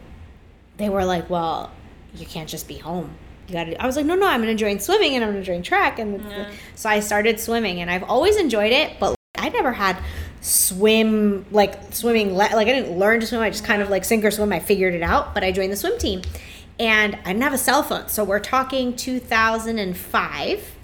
[0.78, 1.72] they were like, "Well,
[2.14, 4.80] you can't just be home you gotta i was like no no i'm gonna join
[4.80, 6.00] swimming and i'm gonna join track.
[6.00, 6.50] And yeah.
[6.76, 9.98] so i started swimming and i've always enjoyed it but i never had
[10.42, 13.42] swim like swimming like i didn't learn to swim.
[13.42, 14.52] I just kind of like sink or swim.
[14.54, 16.22] I figured it out but i joined the swim team.
[16.80, 18.08] And i didn't have a cell phone.
[18.10, 20.76] So we're talking 2005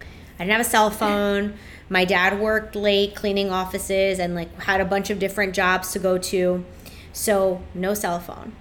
[0.00, 1.54] i didn't have a cell phone.
[1.88, 5.98] My dad worked late cleaning offices and like had a bunch of different jobs to
[5.98, 6.64] go to.
[7.12, 8.52] So no cell phone.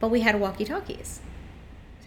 [0.00, 1.20] But we had walkie talkies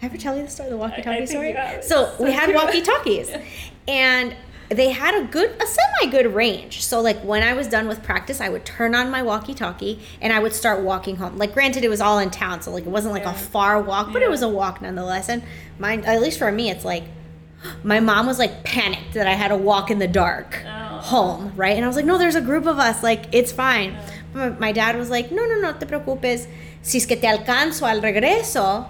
[0.00, 1.56] did I ever tell you the story, the walkie-talkie story?
[1.82, 3.30] So we had walkie-talkies,
[3.88, 4.34] and
[4.68, 6.82] they had a good a semi good range.
[6.84, 10.00] So like when i was done with practice i would turn on my walkie talkie
[10.20, 11.38] and i would start walking home.
[11.38, 13.30] Like granted it was all in town so like it wasn't like Yeah.
[13.30, 14.26] a far walk but Yeah.
[14.26, 15.28] it was a walk nonetheless.
[15.28, 15.44] And
[15.78, 17.04] mine at least for me it's like
[17.84, 20.98] my mom was like panicked that i had to walk in the dark Oh.
[20.98, 21.76] home right?
[21.76, 23.04] And i was like no there's a group of us.
[23.04, 23.96] Like it's fine.
[24.32, 26.48] But my dad was like no no no te preocupes.
[26.82, 28.86] Si es que te alcanzo al regreso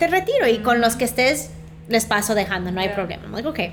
[0.00, 1.50] te retiro y con los que estés
[1.88, 2.96] les paso dejando no hay Yeah.
[2.96, 3.72] problema i'm like okay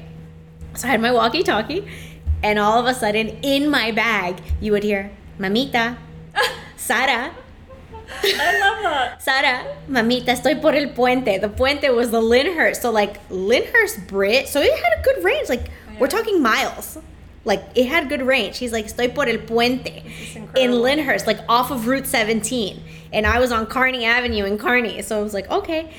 [0.75, 1.87] so I had my walkie talkie,
[2.43, 5.09] and all of a sudden, in my bag, you would hear,
[5.39, 5.97] Mamita,
[6.75, 7.31] Sara,
[8.23, 9.21] I love that.
[9.27, 11.41] Sara, Mamita, estoy por el puente.
[11.41, 12.83] The puente was the Lyndhurst.
[12.83, 15.49] So, like, Lyndhurst Brit, so it had a good range.
[15.49, 16.99] Like, we're talking miles.
[17.43, 18.59] Like, it had good range.
[18.59, 20.03] He's like, estoy por el puente
[20.55, 20.71] in.
[20.73, 22.83] Lyndhurst, like off of Route 17.
[23.13, 25.01] And I was on Kearny Avenue in Kearny.
[25.03, 25.91] So I was like, okay.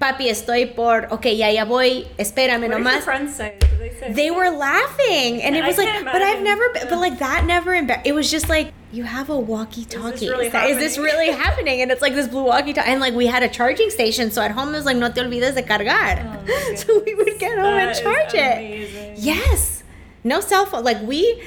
[0.00, 3.02] Papi, estoy por, okay, ya, ya voy, espérame What nomás.
[3.02, 3.56] friends say?
[3.60, 4.12] Did they?
[4.14, 6.88] They were laughing, and it I was like, but I've never, been, Yeah.
[6.90, 7.72] but like that never.
[7.72, 10.30] Embar- it was just like you have a walkie-talkie.
[10.30, 11.82] really Is, that- is this really happening?
[11.82, 14.52] And it's like this blue walkie-talkie, and like we had a charging station, so at
[14.52, 16.24] home it was like no te olvides de cargar.
[16.48, 19.18] Oh so we would get home That and charge it.
[19.18, 19.82] Yes,
[20.24, 20.82] no cell phone.
[20.82, 21.42] Like we,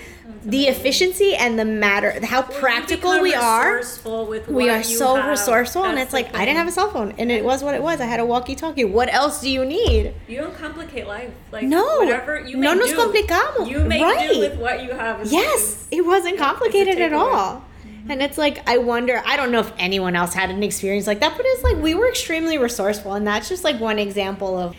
[0.45, 3.81] the efficiency and the matter, how Well, practical we are.
[4.47, 5.29] We are so have.
[5.29, 7.81] resourceful, and it's like I didn't have a cell phone, and it was what it
[7.83, 7.99] was.
[8.01, 8.85] I had a walkie-talkie.
[8.85, 10.13] What else do you need?
[10.27, 11.31] You don't complicate life.
[11.51, 11.83] Like No.
[11.99, 12.97] whatever you No nos do.
[12.97, 13.69] complicamos.
[13.69, 14.31] You make Right.
[14.31, 15.25] do with what you have.
[15.31, 17.63] Yes, it wasn't complicated at all.
[17.85, 18.11] Mm-hmm.
[18.11, 21.19] And it's like I wonder, I don't know if anyone else had an experience like
[21.21, 24.75] that, but it's like we were extremely resourceful and that's just like one example of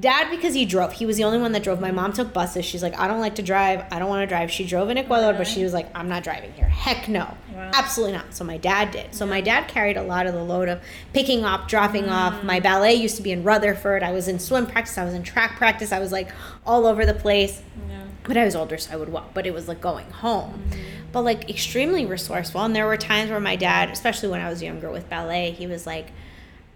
[0.00, 0.92] dad because he drove.
[0.92, 1.80] He was the only one that drove.
[1.80, 2.64] My mom took buses.
[2.64, 3.84] She's like, I don't like to drive.
[3.90, 4.50] I don't want to drive.
[4.50, 6.66] She drove in Ecuador, but she was like, I'm not driving here.
[6.66, 7.36] Heck no.
[7.54, 7.70] Wow.
[7.74, 8.34] Absolutely not.
[8.34, 9.14] So my dad did.
[9.14, 10.80] So my dad carried a lot of the load of
[11.12, 12.42] picking up, dropping off.
[12.42, 12.62] My mm.
[12.62, 14.02] ballet used to be in Rutherford.
[14.02, 14.96] I was in swim practice.
[14.96, 15.92] I was in track practice.
[15.92, 16.30] I was like
[16.64, 18.04] all over the place Yeah.
[18.24, 19.34] but I was older, so I would walk.
[19.34, 20.78] But it was like going home, mm.
[21.12, 22.62] but like extremely resourceful.
[22.62, 25.66] And there were times where my dad, especially when I was younger with ballet, he
[25.66, 26.06] was like,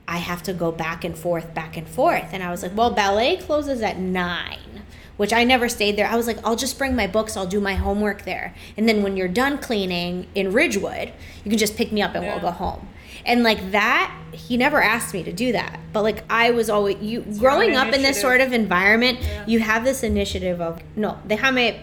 [0.08, 2.90] "I have to go back and forth, back and forth." And I was like, "Well,
[2.90, 4.82] ballet closes at nine,
[5.16, 6.06] which I never stayed there.
[6.06, 7.36] I was like, "I'll just bring my books.
[7.36, 11.12] I'll do my homework there, and then when you're done cleaning in Ridgewood,
[11.44, 12.32] you can just pick me up and Yeah.
[12.32, 12.88] we'll go home."
[13.24, 15.80] And like that, he never asked me to do that.
[15.92, 19.42] But like I was always you growing own up in this sort of environment, Yeah.
[19.46, 21.76] you have this initiative of no, déjame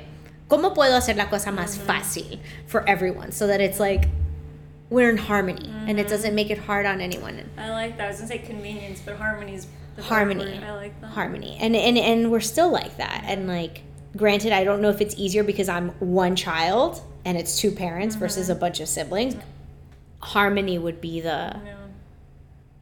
[0.50, 4.08] cómo puedo hacer la cosa más fácil for everyone so that it's like
[4.94, 6.10] we're in harmony and it mm-hmm.
[6.10, 7.50] doesn't make it hard on anyone.
[7.58, 8.06] I like that.
[8.06, 10.60] I was gonna say convenience, but harmony's the Harmony.
[10.64, 11.08] I like that.
[11.08, 11.58] Harmony.
[11.60, 13.24] And and and we're still like that.
[13.26, 13.50] And mm-hmm.
[13.50, 13.82] like
[14.16, 18.16] granted, I don't know if it's easier because I'm one child and it's two parents
[18.16, 18.58] versus mm-hmm.
[18.58, 19.36] a bunch of siblings.
[20.20, 21.76] Harmony would be the Yeah.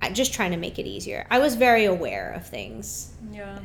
[0.02, 1.26] I just trying to make it easier.
[1.30, 3.14] I was very aware of things.
[3.32, 3.60] Yeah.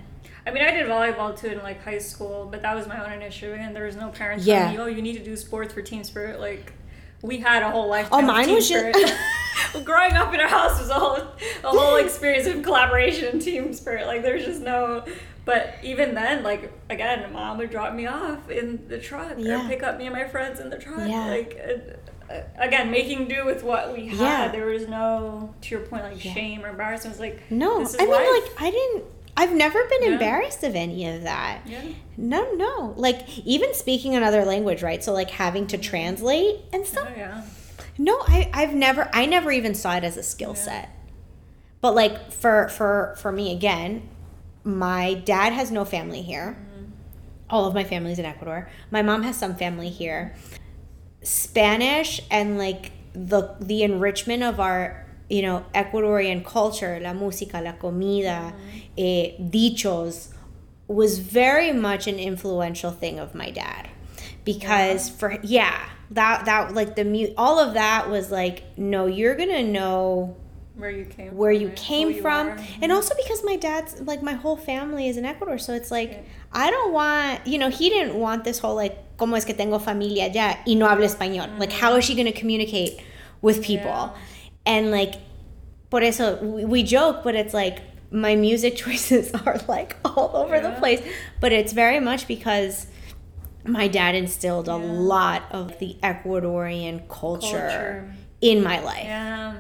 [0.47, 3.13] I mean, I did volleyball too in like high school, but that was my own
[3.13, 4.61] initiative, and there was no parents Yeah.
[4.61, 6.73] telling me, "Oh, you need to do sports for team spirit." Like,
[7.27, 8.09] we had a whole life.
[8.13, 9.15] Oh, mine was just-
[9.85, 11.29] growing up in our house was a whole a
[11.69, 14.07] whole experience of collaboration and team spirit.
[14.07, 15.05] Like, there's just no.
[15.45, 19.65] But even then, like again, mom would drop me off in the truck Yeah.
[19.65, 21.09] or pick up me and my friends in the truck.
[21.09, 21.27] Yeah.
[21.27, 21.61] Like.
[22.29, 24.19] Uh, again, making do with what we had.
[24.19, 24.49] Yeah.
[24.49, 26.35] There was no, to your point, like Yeah.
[26.35, 27.15] shame or embarrassment.
[27.15, 29.05] It was like, No, I mean like I didn't
[29.37, 30.09] I've never been Yeah.
[30.13, 31.61] embarrassed of any of that.
[31.67, 31.83] yeah.
[32.17, 32.95] No, no.
[32.97, 35.05] Like even speaking another language, right?
[35.05, 37.09] So like having to translate and stuff.
[37.11, 37.43] Oh yeah.
[37.99, 40.89] No, I I've never I never even saw it as a skill set.
[41.83, 44.09] But like for for for me again,
[44.65, 46.57] my dad has no family here.
[46.59, 46.91] Mm-hmm.
[47.51, 48.69] All of my family's in Ecuador.
[48.91, 50.35] My mom has some family here.
[51.23, 57.73] Spanish and like the the enrichment of our you know Ecuadorian culture, la música, la
[57.73, 58.53] comida,
[58.97, 60.29] eh, dichos,
[60.89, 63.89] was very much an influential thing of my dad,
[64.45, 69.35] because for yeah that that like the mu all of that was like no you're
[69.35, 70.37] gonna know
[70.77, 72.49] Where you came where from, you came you from.
[72.51, 72.59] are.
[72.81, 76.11] and also because my dad's like my whole family is in ecuador so it's like
[76.13, 76.21] Yeah.
[76.53, 79.79] i don't want you know he didn't want this whole like como es que tengo
[79.81, 81.59] familia ya y no habla español.
[81.59, 83.01] Like how is she going to communicate
[83.41, 83.91] with people?
[83.91, 84.11] Yeah.
[84.67, 85.15] And like
[85.91, 87.79] por eso we, we joke but it's like
[88.11, 91.03] my music choices are like all over the place
[91.41, 92.87] but it's very much because
[93.65, 98.15] my dad instilled a lot of the ecuadorian culture, Culture.
[98.41, 99.55] in my life Yeah.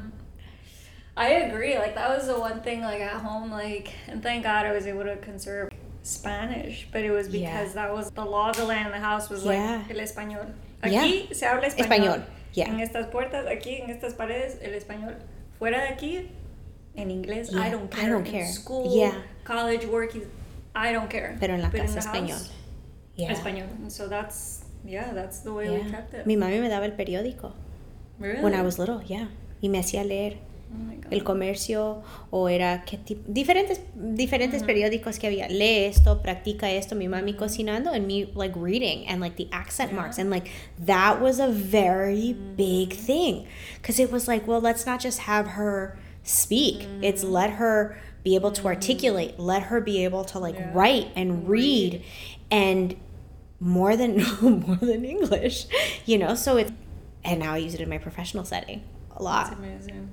[1.18, 1.78] I agree.
[1.78, 4.86] Like that was the one thing like at home, like and thank God I was
[4.86, 5.70] able to conserve
[6.02, 7.50] Spanish, but it was Yeah.
[7.58, 9.82] because that was the law of the land in the house was Yeah.
[9.88, 10.52] like el español.
[10.84, 11.02] Yeah.
[11.04, 11.86] Aquí se habla español.
[11.88, 12.22] Español,
[12.56, 12.68] yeah.
[12.68, 15.14] En estas puertas, aquí en estas paredes, el español.
[15.58, 16.28] Fuera de aquí,
[16.96, 17.50] en inglés.
[17.50, 18.10] Yeah, I don't I care.
[18.10, 18.46] don't In care.
[18.52, 19.12] School, Yeah.
[19.44, 20.14] college, work,
[20.74, 21.36] I don't care.
[21.38, 22.32] Pero en la But casa the español.
[22.38, 22.50] house,
[23.14, 23.32] yeah.
[23.32, 23.68] español.
[23.82, 26.26] And so that's yeah, that's the way we kept it.
[26.26, 27.52] Mi mami me daba el periódico.
[28.18, 28.42] Really?
[28.42, 29.28] When I was little, yeah.
[29.60, 30.38] Y me hacía leer.
[30.76, 34.66] Oh el comercio o era qué tipo diferentes diferentes uh-huh.
[34.66, 35.48] periódicos que había.
[35.48, 39.92] Lee esto practica esto mi mami cocinando and me like reading and like the accent
[39.92, 40.00] yeah.
[40.00, 42.56] marks and like that was a very mm.
[42.56, 43.46] big thing.
[43.76, 46.80] Because it was like well let's not just have her speak.
[46.80, 47.04] Mm.
[47.04, 49.38] it's let her be able to articulate.
[49.38, 50.72] Let her be able to like yeah.
[50.74, 52.02] write and read, read.
[52.50, 52.96] And
[53.60, 55.66] more than more than english
[56.04, 56.34] you know?
[56.34, 56.72] So it's
[57.24, 58.82] and now i use it in my professional setting
[59.16, 59.46] a lot.
[59.46, 60.10] That's amazing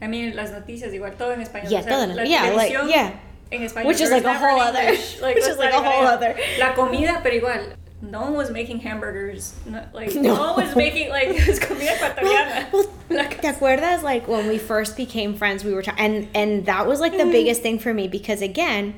[0.00, 1.70] I mean, las noticias igual todo en español.
[1.70, 3.12] Yeah, o sea, todo en, la yeah, like, yeah.
[3.50, 3.86] En español.
[3.86, 4.96] Which is like a whole other.
[5.20, 6.36] like, which is like a whole other.
[6.58, 7.76] La comida, pero igual.
[8.02, 9.54] No one was making hamburgers.
[9.64, 10.22] No, like no.
[10.22, 10.52] no.
[10.52, 12.72] one was making like it was comida ecuatoriana.
[12.72, 15.64] Well, well ¿te acuerdas like when we first became friends?
[15.64, 17.30] We were and and that was like the mm-hmm.
[17.30, 18.94] biggest thing for me because again,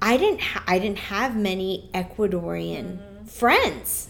[0.00, 3.24] I didn't ha- I didn't have many Ecuadorian mm-hmm.
[3.26, 4.09] friends.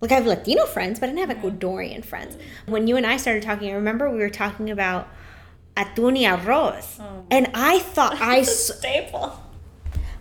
[0.00, 2.36] Like I have Latino friends, but I didn't have Ecuadorian friends.
[2.66, 5.08] When you and I started talking, I remember we were talking about
[5.76, 7.24] atún y arroz, oh.
[7.30, 9.42] and I thought I staple.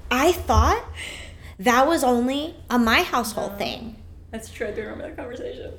[0.09, 0.83] I thought
[1.59, 3.57] that was only a my household no.
[3.57, 3.95] thing.
[4.31, 4.67] That's true.
[4.67, 5.73] I do remember that conversation.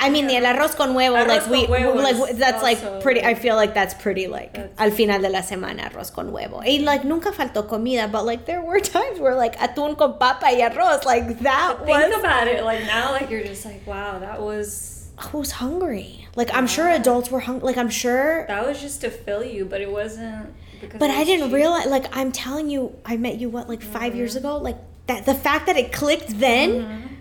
[0.00, 3.22] I mean, the el arroz con huevo, arroz like we, like that's like pretty.
[3.22, 6.62] I feel like that's pretty like al final de la semana arroz con huevo.
[6.64, 10.46] Y like nunca faltó comida, but like there were times where like atún con papa
[10.46, 12.04] y arroz, like that but was.
[12.04, 15.10] Think about it, like now, like you're just like, wow, that was.
[15.18, 16.26] I was hungry.
[16.36, 16.58] Like yeah.
[16.58, 17.66] I'm sure adults were hungry.
[17.66, 18.46] Like I'm sure.
[18.46, 20.54] That was just to fill you, but it wasn't.
[20.98, 21.54] But I didn't cheap.
[21.54, 21.86] realize.
[21.86, 24.16] Like I'm telling you, I met you what like 5 mm-hmm.
[24.16, 24.56] years ago.
[24.56, 26.70] Like that, the fact that it clicked then.
[26.70, 27.11] Mm-hmm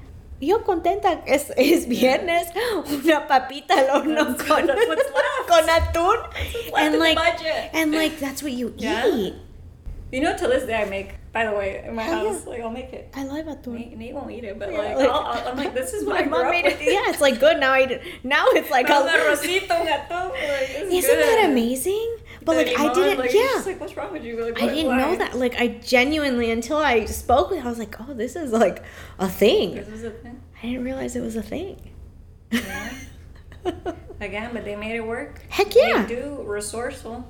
[0.42, 2.48] yo contenta, es, es viernes,
[3.04, 4.68] una papita al horno con,
[5.48, 6.18] con atún.
[6.76, 7.70] And like, budget.
[7.74, 9.08] and like, that's what you yeah.
[9.08, 9.36] eat.
[10.12, 11.21] You know, to this day, I make.
[11.34, 13.10] By the way, in my house, like I'll make it.
[13.16, 13.76] I love atún.
[13.76, 16.16] Nate, Nate won't eat it, but yeah, like, like I'll, I'm like, this is what
[16.16, 16.82] my I mom made it.
[16.82, 17.72] Yeah, it's like good now.
[17.72, 18.02] I did.
[18.24, 18.94] now it's like a.
[18.94, 21.20] Like, Isn't good.
[21.20, 22.18] that amazing?
[22.44, 23.62] But like I didn't, like, yeah.
[23.66, 24.44] Like, what's wrong with you?
[24.44, 24.98] Like, I didn't why?
[24.98, 25.36] know that.
[25.36, 28.84] Like I genuinely, until I spoke with, I was like, oh, this is like
[29.18, 29.76] a thing.
[29.76, 30.42] This is a thing.
[30.62, 31.92] I didn't realize it was a thing.
[32.52, 32.94] Yeah.
[34.20, 35.42] Again, but they made it work.
[35.50, 36.04] Heck yeah.
[36.06, 37.26] They do resourceful.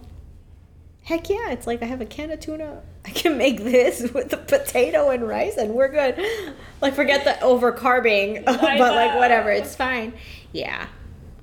[1.04, 1.52] Heck yeah.
[1.52, 2.82] It's like I have a can of tuna.
[3.06, 6.24] I can make this with the potato and rice and we're good.
[6.82, 10.14] Like forget the over carbing, but like whatever, it's fine.
[10.52, 10.88] Yeah.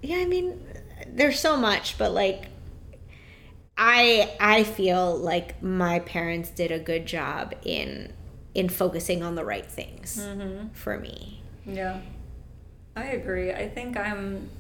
[0.03, 0.65] Yeah, I mean
[1.07, 2.47] there's so much, but like
[3.77, 8.13] I I feel like my parents did a good job in
[8.55, 10.69] in focusing on the right things mm-hmm.
[10.69, 11.43] for me.
[11.65, 12.01] Yeah.
[12.97, 13.53] I agree.
[13.53, 14.51] I think I'm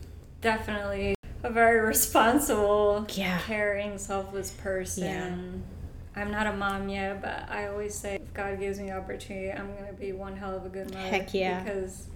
[0.40, 3.38] definitely a very responsible, yeah.
[3.46, 5.04] caring, selfless person.
[5.04, 6.20] Yeah.
[6.20, 9.52] I'm not a mom yet, but I always say if God gives me the opportunity,
[9.52, 11.06] I'm gonna be one hell of a good mother.
[11.06, 11.62] Heck yeah.
[11.62, 12.08] Because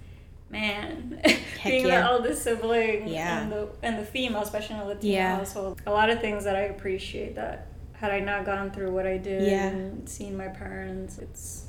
[0.51, 1.21] man,
[1.65, 2.01] being yeah.
[2.01, 3.43] the eldest sibling yeah.
[3.43, 5.37] and the and the female, especially in a Latino yeah.
[5.37, 9.07] household, a lot of things that I appreciate that had I not gone through what
[9.07, 9.69] I did yeah.
[9.69, 11.67] and seen my parents, it's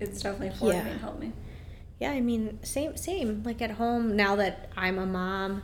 [0.00, 0.84] it's definitely formed yeah.
[0.84, 1.32] me and helped me
[2.00, 3.42] yeah, I mean, same, same.
[3.44, 5.62] Like at home, now that I'm a mom,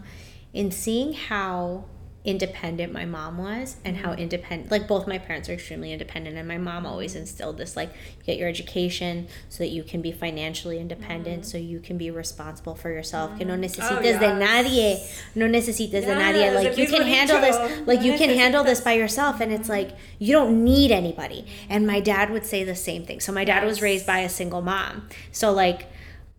[0.53, 1.85] in seeing how
[2.23, 4.21] independent my mom was and how mm-hmm.
[4.21, 7.91] independent like both my parents are extremely independent and my mom always instilled this like
[8.27, 11.51] get your education so that you can be financially independent mm-hmm.
[11.51, 13.39] so you can be responsible for yourself mm-hmm.
[13.39, 13.97] que no mm-hmm.
[13.97, 14.21] oh, yes.
[14.21, 15.01] de nadie
[15.35, 18.83] no necesites yes, de nadie like you can handle this like you can handle this
[18.83, 22.77] by yourself and it's like you don't need anybody and my dad would say the
[22.77, 23.65] same thing so my dad yes.
[23.65, 25.87] was raised by a single mom so like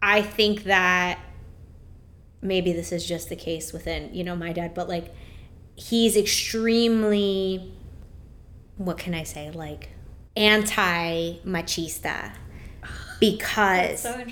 [0.02, 1.20] I think that
[2.42, 5.14] maybe this is just the case within, you know, my dad, but like
[5.76, 7.74] he's extremely
[8.78, 9.52] what can I say?
[9.52, 9.90] Like
[10.36, 12.34] anti machista
[13.20, 14.26] because so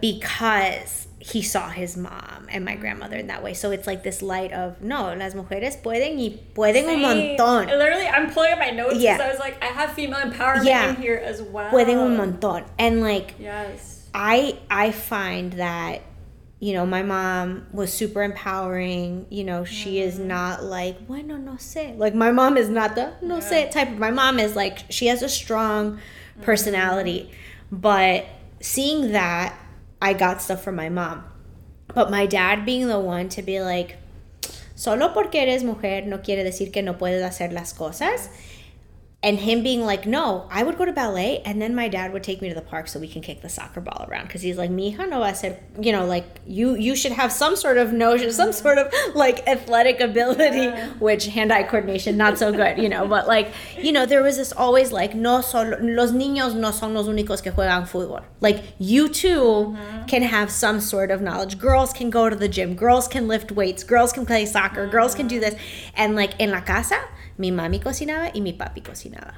[0.00, 3.54] because he saw his mom and my grandmother in that way.
[3.54, 7.66] So it's like this light of no, las mujeres pueden y pueden un montón.
[7.66, 9.18] Literally, I'm pulling up my notes because yeah.
[9.22, 10.90] I was like, I have female empowerment yeah.
[10.90, 11.70] in here as well.
[11.70, 16.02] Pueden un montón, and like yes I I find that
[16.64, 20.06] you know my mom was super empowering you know she mm.
[20.06, 23.50] is not like bueno no sé like my mom is not the no yeah.
[23.50, 26.00] sé type of my mom is like she has a strong
[26.40, 27.80] personality mm.
[27.82, 28.24] but
[28.60, 29.54] seeing that
[30.00, 31.22] I got stuff from my mom
[31.94, 33.98] but my dad being the one to be like
[34.74, 38.30] solo porque eres mujer no quiere decir que no puedes hacer las cosas
[39.24, 42.22] and him being like, no, I would go to ballet, and then my dad would
[42.22, 44.58] take me to the park so we can kick the soccer ball around because he's
[44.58, 47.90] like, mija no, I said, you know, like you you should have some sort of
[47.90, 50.88] notion, some sort of like athletic ability, yeah.
[50.98, 54.52] which hand-eye coordination not so good, you know, but like you know, there was this
[54.52, 58.22] always like no solo los niños no son los únicos que juegan fútbol.
[58.42, 60.04] Like you too mm-hmm.
[60.04, 61.58] can have some sort of knowledge.
[61.58, 64.90] Girls can go to the gym, girls can lift weights, girls can play soccer, mm-hmm.
[64.90, 65.54] girls can do this,
[65.94, 67.00] and like in la casa
[67.38, 69.34] mi mami cocinaba y mi papi cocinaba.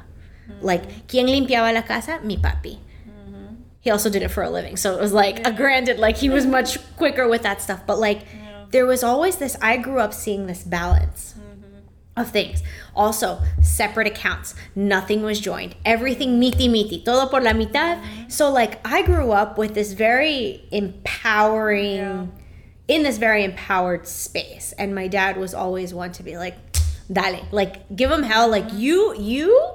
[0.49, 0.65] Mm-hmm.
[0.65, 2.21] Like, ¿quién limpiaba la casa?
[2.23, 2.79] Mi papi.
[3.09, 3.55] Mm-hmm.
[3.81, 4.77] He also did it for a living.
[4.77, 5.49] So it was like, yeah.
[5.49, 7.87] a granted, like, he was much quicker with that stuff.
[7.87, 8.67] But, like, yeah.
[8.71, 12.21] there was always this, I grew up seeing this balance mm-hmm.
[12.21, 12.63] of things.
[12.95, 14.55] Also, separate accounts.
[14.75, 15.75] Nothing was joined.
[15.85, 17.03] Everything miti miti.
[17.03, 18.01] Todo por la mitad.
[18.01, 18.29] Mm-hmm.
[18.29, 21.97] So, like, I grew up with this very empowering.
[21.97, 22.27] Yeah.
[22.89, 24.73] In this very empowered space.
[24.79, 26.55] And my dad was always one to be like,
[27.13, 29.71] dale like give them hell like you you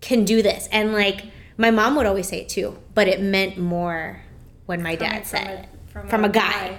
[0.00, 1.26] can do this and like
[1.56, 4.22] my mom would always say it too but it meant more
[4.66, 6.50] when my dad said a, it from, from a, a guy.
[6.50, 6.78] guy.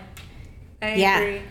[0.81, 1.19] I yeah.
[1.19, 1.41] agree.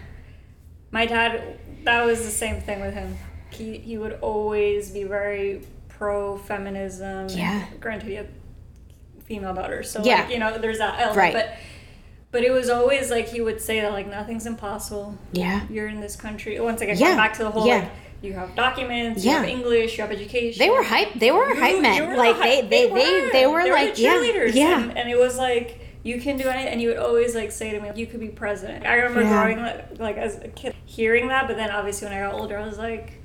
[0.90, 3.16] My dad, that was the same thing with him.
[3.50, 7.28] He he would always be very pro feminism.
[7.28, 7.66] Yeah.
[7.80, 8.28] Granted, he had
[9.24, 10.22] female daughters, so yeah.
[10.22, 11.16] like you know, there's that element.
[11.16, 11.32] Right.
[11.32, 11.56] But
[12.32, 15.16] but it was always like he would say that like nothing's impossible.
[15.32, 15.64] Yeah.
[15.70, 16.58] You're in this country.
[16.58, 17.14] Once again, yeah.
[17.14, 17.80] back to the whole yeah.
[17.80, 17.90] like
[18.22, 19.32] you have documents, yeah.
[19.32, 20.58] you have English, you have education.
[20.58, 21.12] They were hype.
[21.14, 22.16] They were you, hype men.
[22.16, 24.54] Like the hype, they, they, they, they, they were, like the cheerleaders.
[24.54, 24.80] Yeah, yeah.
[24.80, 26.72] And, and, it was like you can do anything.
[26.72, 29.42] And you would always like say to me, "You could be president." I remember yeah.
[29.42, 32.58] growing like, like as a kid hearing that, but then obviously when I got older,
[32.58, 33.18] I was like.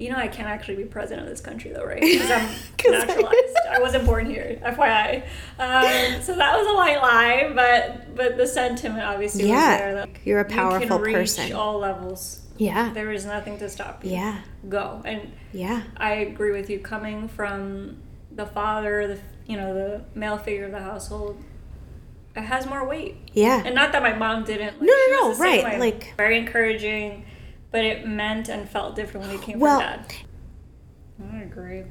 [0.00, 2.00] You know, I can't actually be president of this country, though, right?
[2.02, 3.56] Because I'm naturalized.
[3.70, 5.22] I wasn't born here, FYI.
[5.58, 9.92] Um, so that was a white lie, but but the sentiment obviously yeah.
[9.92, 10.06] was there.
[10.24, 11.52] You're a powerful you can reach person.
[11.52, 12.92] all levels yeah.
[12.92, 14.12] There is nothing to stop you.
[14.12, 14.42] Yeah.
[14.68, 15.00] Go.
[15.06, 15.82] And yeah.
[15.96, 17.96] I agree with you coming from
[18.30, 21.42] the father, the you know, the male figure of the household.
[22.36, 23.16] It has more weight.
[23.32, 23.62] Yeah.
[23.64, 24.78] And not that my mom didn't.
[24.78, 25.64] Like, no, no, no, right.
[25.64, 25.78] Way.
[25.78, 27.24] Like very encouraging,
[27.70, 30.14] but it meant and felt different when it came well, from dad.
[31.32, 31.84] I agree.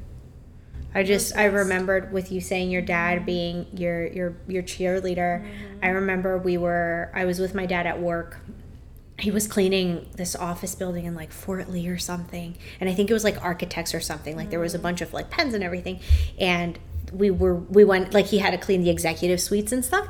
[0.94, 5.44] I just I remembered with you saying your dad being your your your cheerleader.
[5.44, 5.80] Mm-hmm.
[5.84, 8.40] I remember we were I was with my dad at work
[9.22, 12.58] he was cleaning this office building in like Fort Lee or something.
[12.80, 14.36] And I think it was like architects or something.
[14.36, 16.00] Like there was a bunch of like pens and everything.
[16.40, 16.80] And
[17.12, 20.08] we were we went like he had to clean the executive suites and stuff.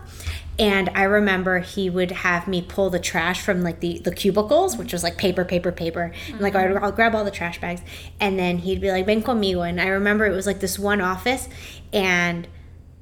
[0.58, 4.78] And I remember he would have me pull the trash from like the the cubicles,
[4.78, 6.12] which was like paper, paper, paper.
[6.28, 7.82] And like I'd, I'll grab all the trash bags,
[8.20, 11.00] and then he'd be like, "Ven conmigo." And I remember it was like this one
[11.00, 11.48] office,
[11.94, 12.48] and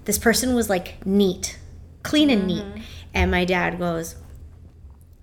[0.05, 1.57] this person was like neat,
[2.03, 2.63] clean and neat.
[2.63, 2.81] Mm-hmm.
[3.13, 4.15] And my dad goes,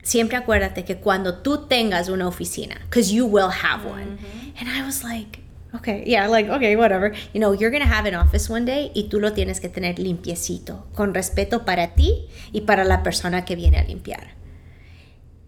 [0.02, 4.18] siempre acuérdate que cuando tú tengas una oficina, because you will have one.
[4.18, 4.50] Mm-hmm.
[4.58, 5.43] And I was like,
[5.74, 7.14] okay, yeah, like, okay, whatever.
[7.32, 9.68] You know, you're going to have an office one day y tú lo tienes que
[9.68, 14.32] tener limpiecito, con respeto para ti y para la persona que viene a limpiar.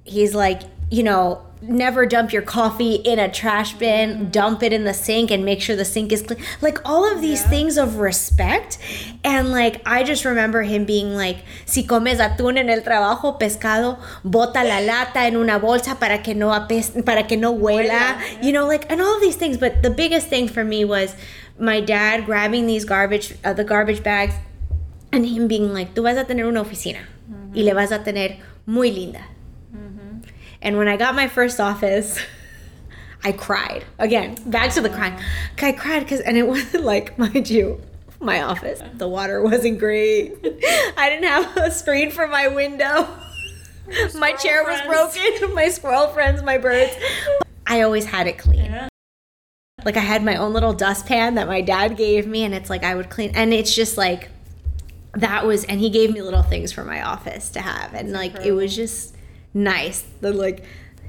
[0.05, 4.25] He's like, you know, never dump your coffee in a trash bin, mm-hmm.
[4.31, 6.39] dump it in the sink and make sure the sink is clean.
[6.61, 7.51] Like all of these yeah.
[7.51, 8.79] things of respect.
[9.25, 13.99] And like I just remember him being like, si comes atún en el trabajo, pescado,
[14.25, 17.89] bota la lata en una bolsa para que no apest- para que no huela.
[17.89, 18.43] Yeah.
[18.43, 21.15] You know, like and all of these things, but the biggest thing for me was
[21.59, 24.35] my dad grabbing these garbage uh, the garbage bags
[25.11, 27.57] and him being like, "Tú vas a tener una oficina mm-hmm.
[27.57, 29.36] y le vas a tener muy linda."
[30.67, 32.19] And when I got my first office,
[33.23, 33.85] I cried.
[34.01, 35.17] Again, back to the crying.
[35.63, 37.81] I cried because, and it wasn't like, mind you,
[38.21, 38.83] my office.
[38.95, 40.33] The water wasn't great.
[40.97, 43.09] I didn't have a screen for my window.
[44.17, 44.83] My chair friends.
[44.89, 45.55] was broken.
[45.55, 46.93] My squirrel friends, my birds.
[47.69, 48.65] I always had it clean.
[48.65, 48.89] Yeah.
[49.85, 52.83] Like I had my own little dustpan that my dad gave me, and it's like
[52.83, 53.31] I would clean.
[53.37, 54.31] And it's just like
[55.13, 58.35] that was, and he gave me little things for my office to have, and like
[58.45, 59.16] it was just
[59.55, 60.05] nice.
[60.21, 60.65] The like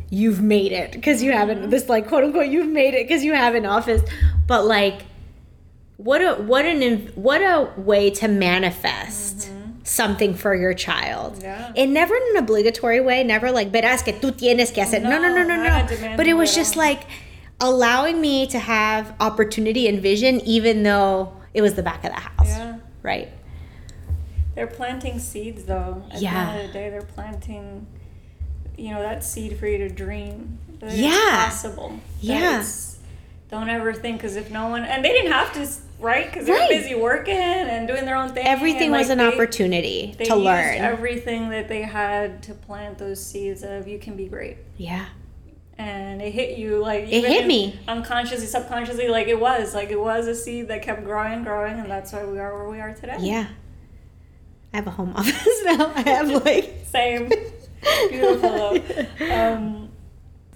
[0.09, 1.69] you've made it because you haven't mm-hmm.
[1.69, 4.01] this like quote unquote you've made it because you have an office,
[4.47, 5.03] but like
[5.97, 9.37] what a what an what a way to manifest.
[9.37, 9.63] Mm-hmm.
[9.83, 11.39] Something for your child.
[11.41, 11.71] Yeah.
[11.77, 15.01] And never in an obligatory way, never like, verás que tú tienes que hacer.
[15.01, 15.63] No, no, no, no, no.
[15.63, 16.17] no.
[16.17, 17.03] But it was just like
[17.61, 22.19] allowing me to have opportunity and vision, even though it was the back of the
[22.19, 22.49] house.
[22.49, 22.79] Yeah.
[23.01, 23.29] Right.
[24.55, 26.03] They're planting seeds, though.
[26.11, 26.33] At yeah.
[26.33, 27.87] the end of the day, they're planting
[28.77, 32.63] you know that seed for you to dream that yeah possible yeah
[33.49, 35.67] don't ever think because if no one and they didn't have to
[35.99, 36.69] right because they're right.
[36.69, 40.25] busy working and doing their own thing everything and, like, was an they, opportunity they
[40.25, 44.57] to learn everything that they had to plant those seeds of you can be great
[44.77, 45.07] yeah
[45.77, 49.07] and it hit you like it hit me unconsciously, subconsciously.
[49.09, 52.25] Like it was, like it was a seed that kept growing, growing, and that's why
[52.25, 53.17] we are where we are today.
[53.19, 53.47] Yeah.
[54.73, 55.91] I have a home office now.
[55.95, 57.31] I have like same.
[58.09, 59.05] Beautiful though.
[59.33, 59.89] Um,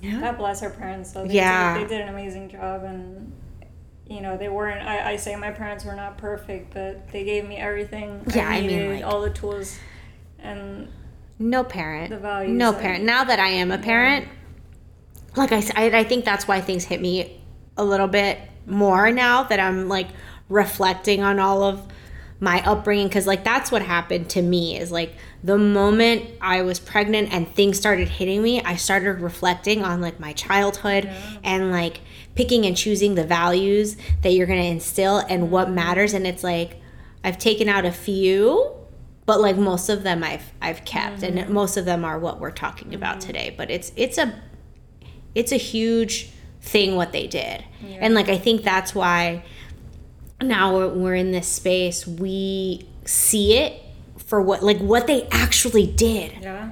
[0.01, 0.19] yeah.
[0.19, 1.13] God bless our parents.
[1.13, 1.77] So They yeah.
[1.77, 3.31] Did, they did an amazing job, and
[4.07, 4.81] you know they weren't.
[4.81, 8.23] I, I say my parents were not perfect, but they gave me everything.
[8.33, 9.77] Yeah, I, needed, I mean, like, all the tools,
[10.39, 10.87] and
[11.37, 12.09] no parent.
[12.09, 12.57] The values.
[12.57, 13.03] No parent.
[13.03, 15.33] Now that I am a parent, yeah.
[15.35, 17.41] like I, I, I think that's why things hit me
[17.77, 20.07] a little bit more now that I'm like
[20.49, 21.81] reflecting on all of
[22.39, 26.79] my upbringing because like that's what happened to me is like the moment i was
[26.79, 31.37] pregnant and things started hitting me i started reflecting on like my childhood yeah.
[31.43, 32.01] and like
[32.35, 36.43] picking and choosing the values that you're going to instill and what matters and it's
[36.43, 36.79] like
[37.23, 38.71] i've taken out a few
[39.25, 41.37] but like most of them i've i've kept mm-hmm.
[41.37, 43.27] and most of them are what we're talking about mm-hmm.
[43.27, 44.33] today but it's it's a
[45.33, 46.29] it's a huge
[46.61, 47.97] thing what they did yeah.
[47.99, 49.43] and like i think that's why
[50.41, 53.80] now we're, we're in this space we see it
[54.31, 56.71] for what like what they actually did yeah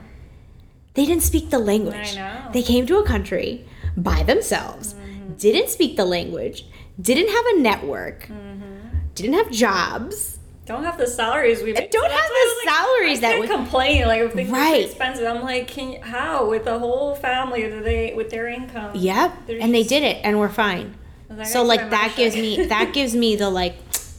[0.93, 2.15] they didn't speak the language
[2.53, 3.65] they came to a country
[3.97, 5.33] by themselves mm-hmm.
[5.33, 6.63] didn't speak the language
[7.01, 8.99] didn't have a network mm-hmm.
[9.13, 11.89] didn't have jobs don't have the salaries we make.
[11.89, 14.85] Don't so have the like, salaries that we complain like if things right.
[14.85, 15.25] expensive.
[15.25, 18.91] I'm like, can you, how with the whole family they with their income?
[18.93, 20.93] Yep, and they did it, and we're fine.
[21.27, 23.77] Like, so like that gives me that gives me the like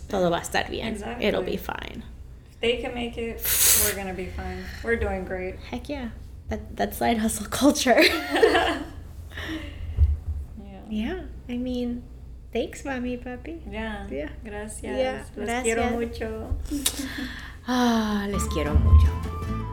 [0.09, 0.89] todo va a estar bien.
[0.89, 1.25] Exactly.
[1.25, 2.03] It'll be fine.
[2.61, 3.41] They can make it,
[3.85, 4.65] we're gonna be fine.
[4.85, 5.59] We're doing great.
[5.61, 6.11] Heck yeah.
[6.49, 8.01] That that's side hustle culture.
[8.03, 8.83] yeah.
[10.89, 11.21] Yeah.
[11.49, 12.03] I mean,
[12.53, 13.61] thanks, mommy, papi.
[13.71, 14.07] Yeah.
[14.11, 14.29] Yeah.
[14.45, 14.83] Gracias.
[14.83, 15.25] Yeah.
[15.37, 15.63] Les gracias.
[15.63, 16.57] quiero mucho.
[17.67, 19.70] ah, les quiero mucho.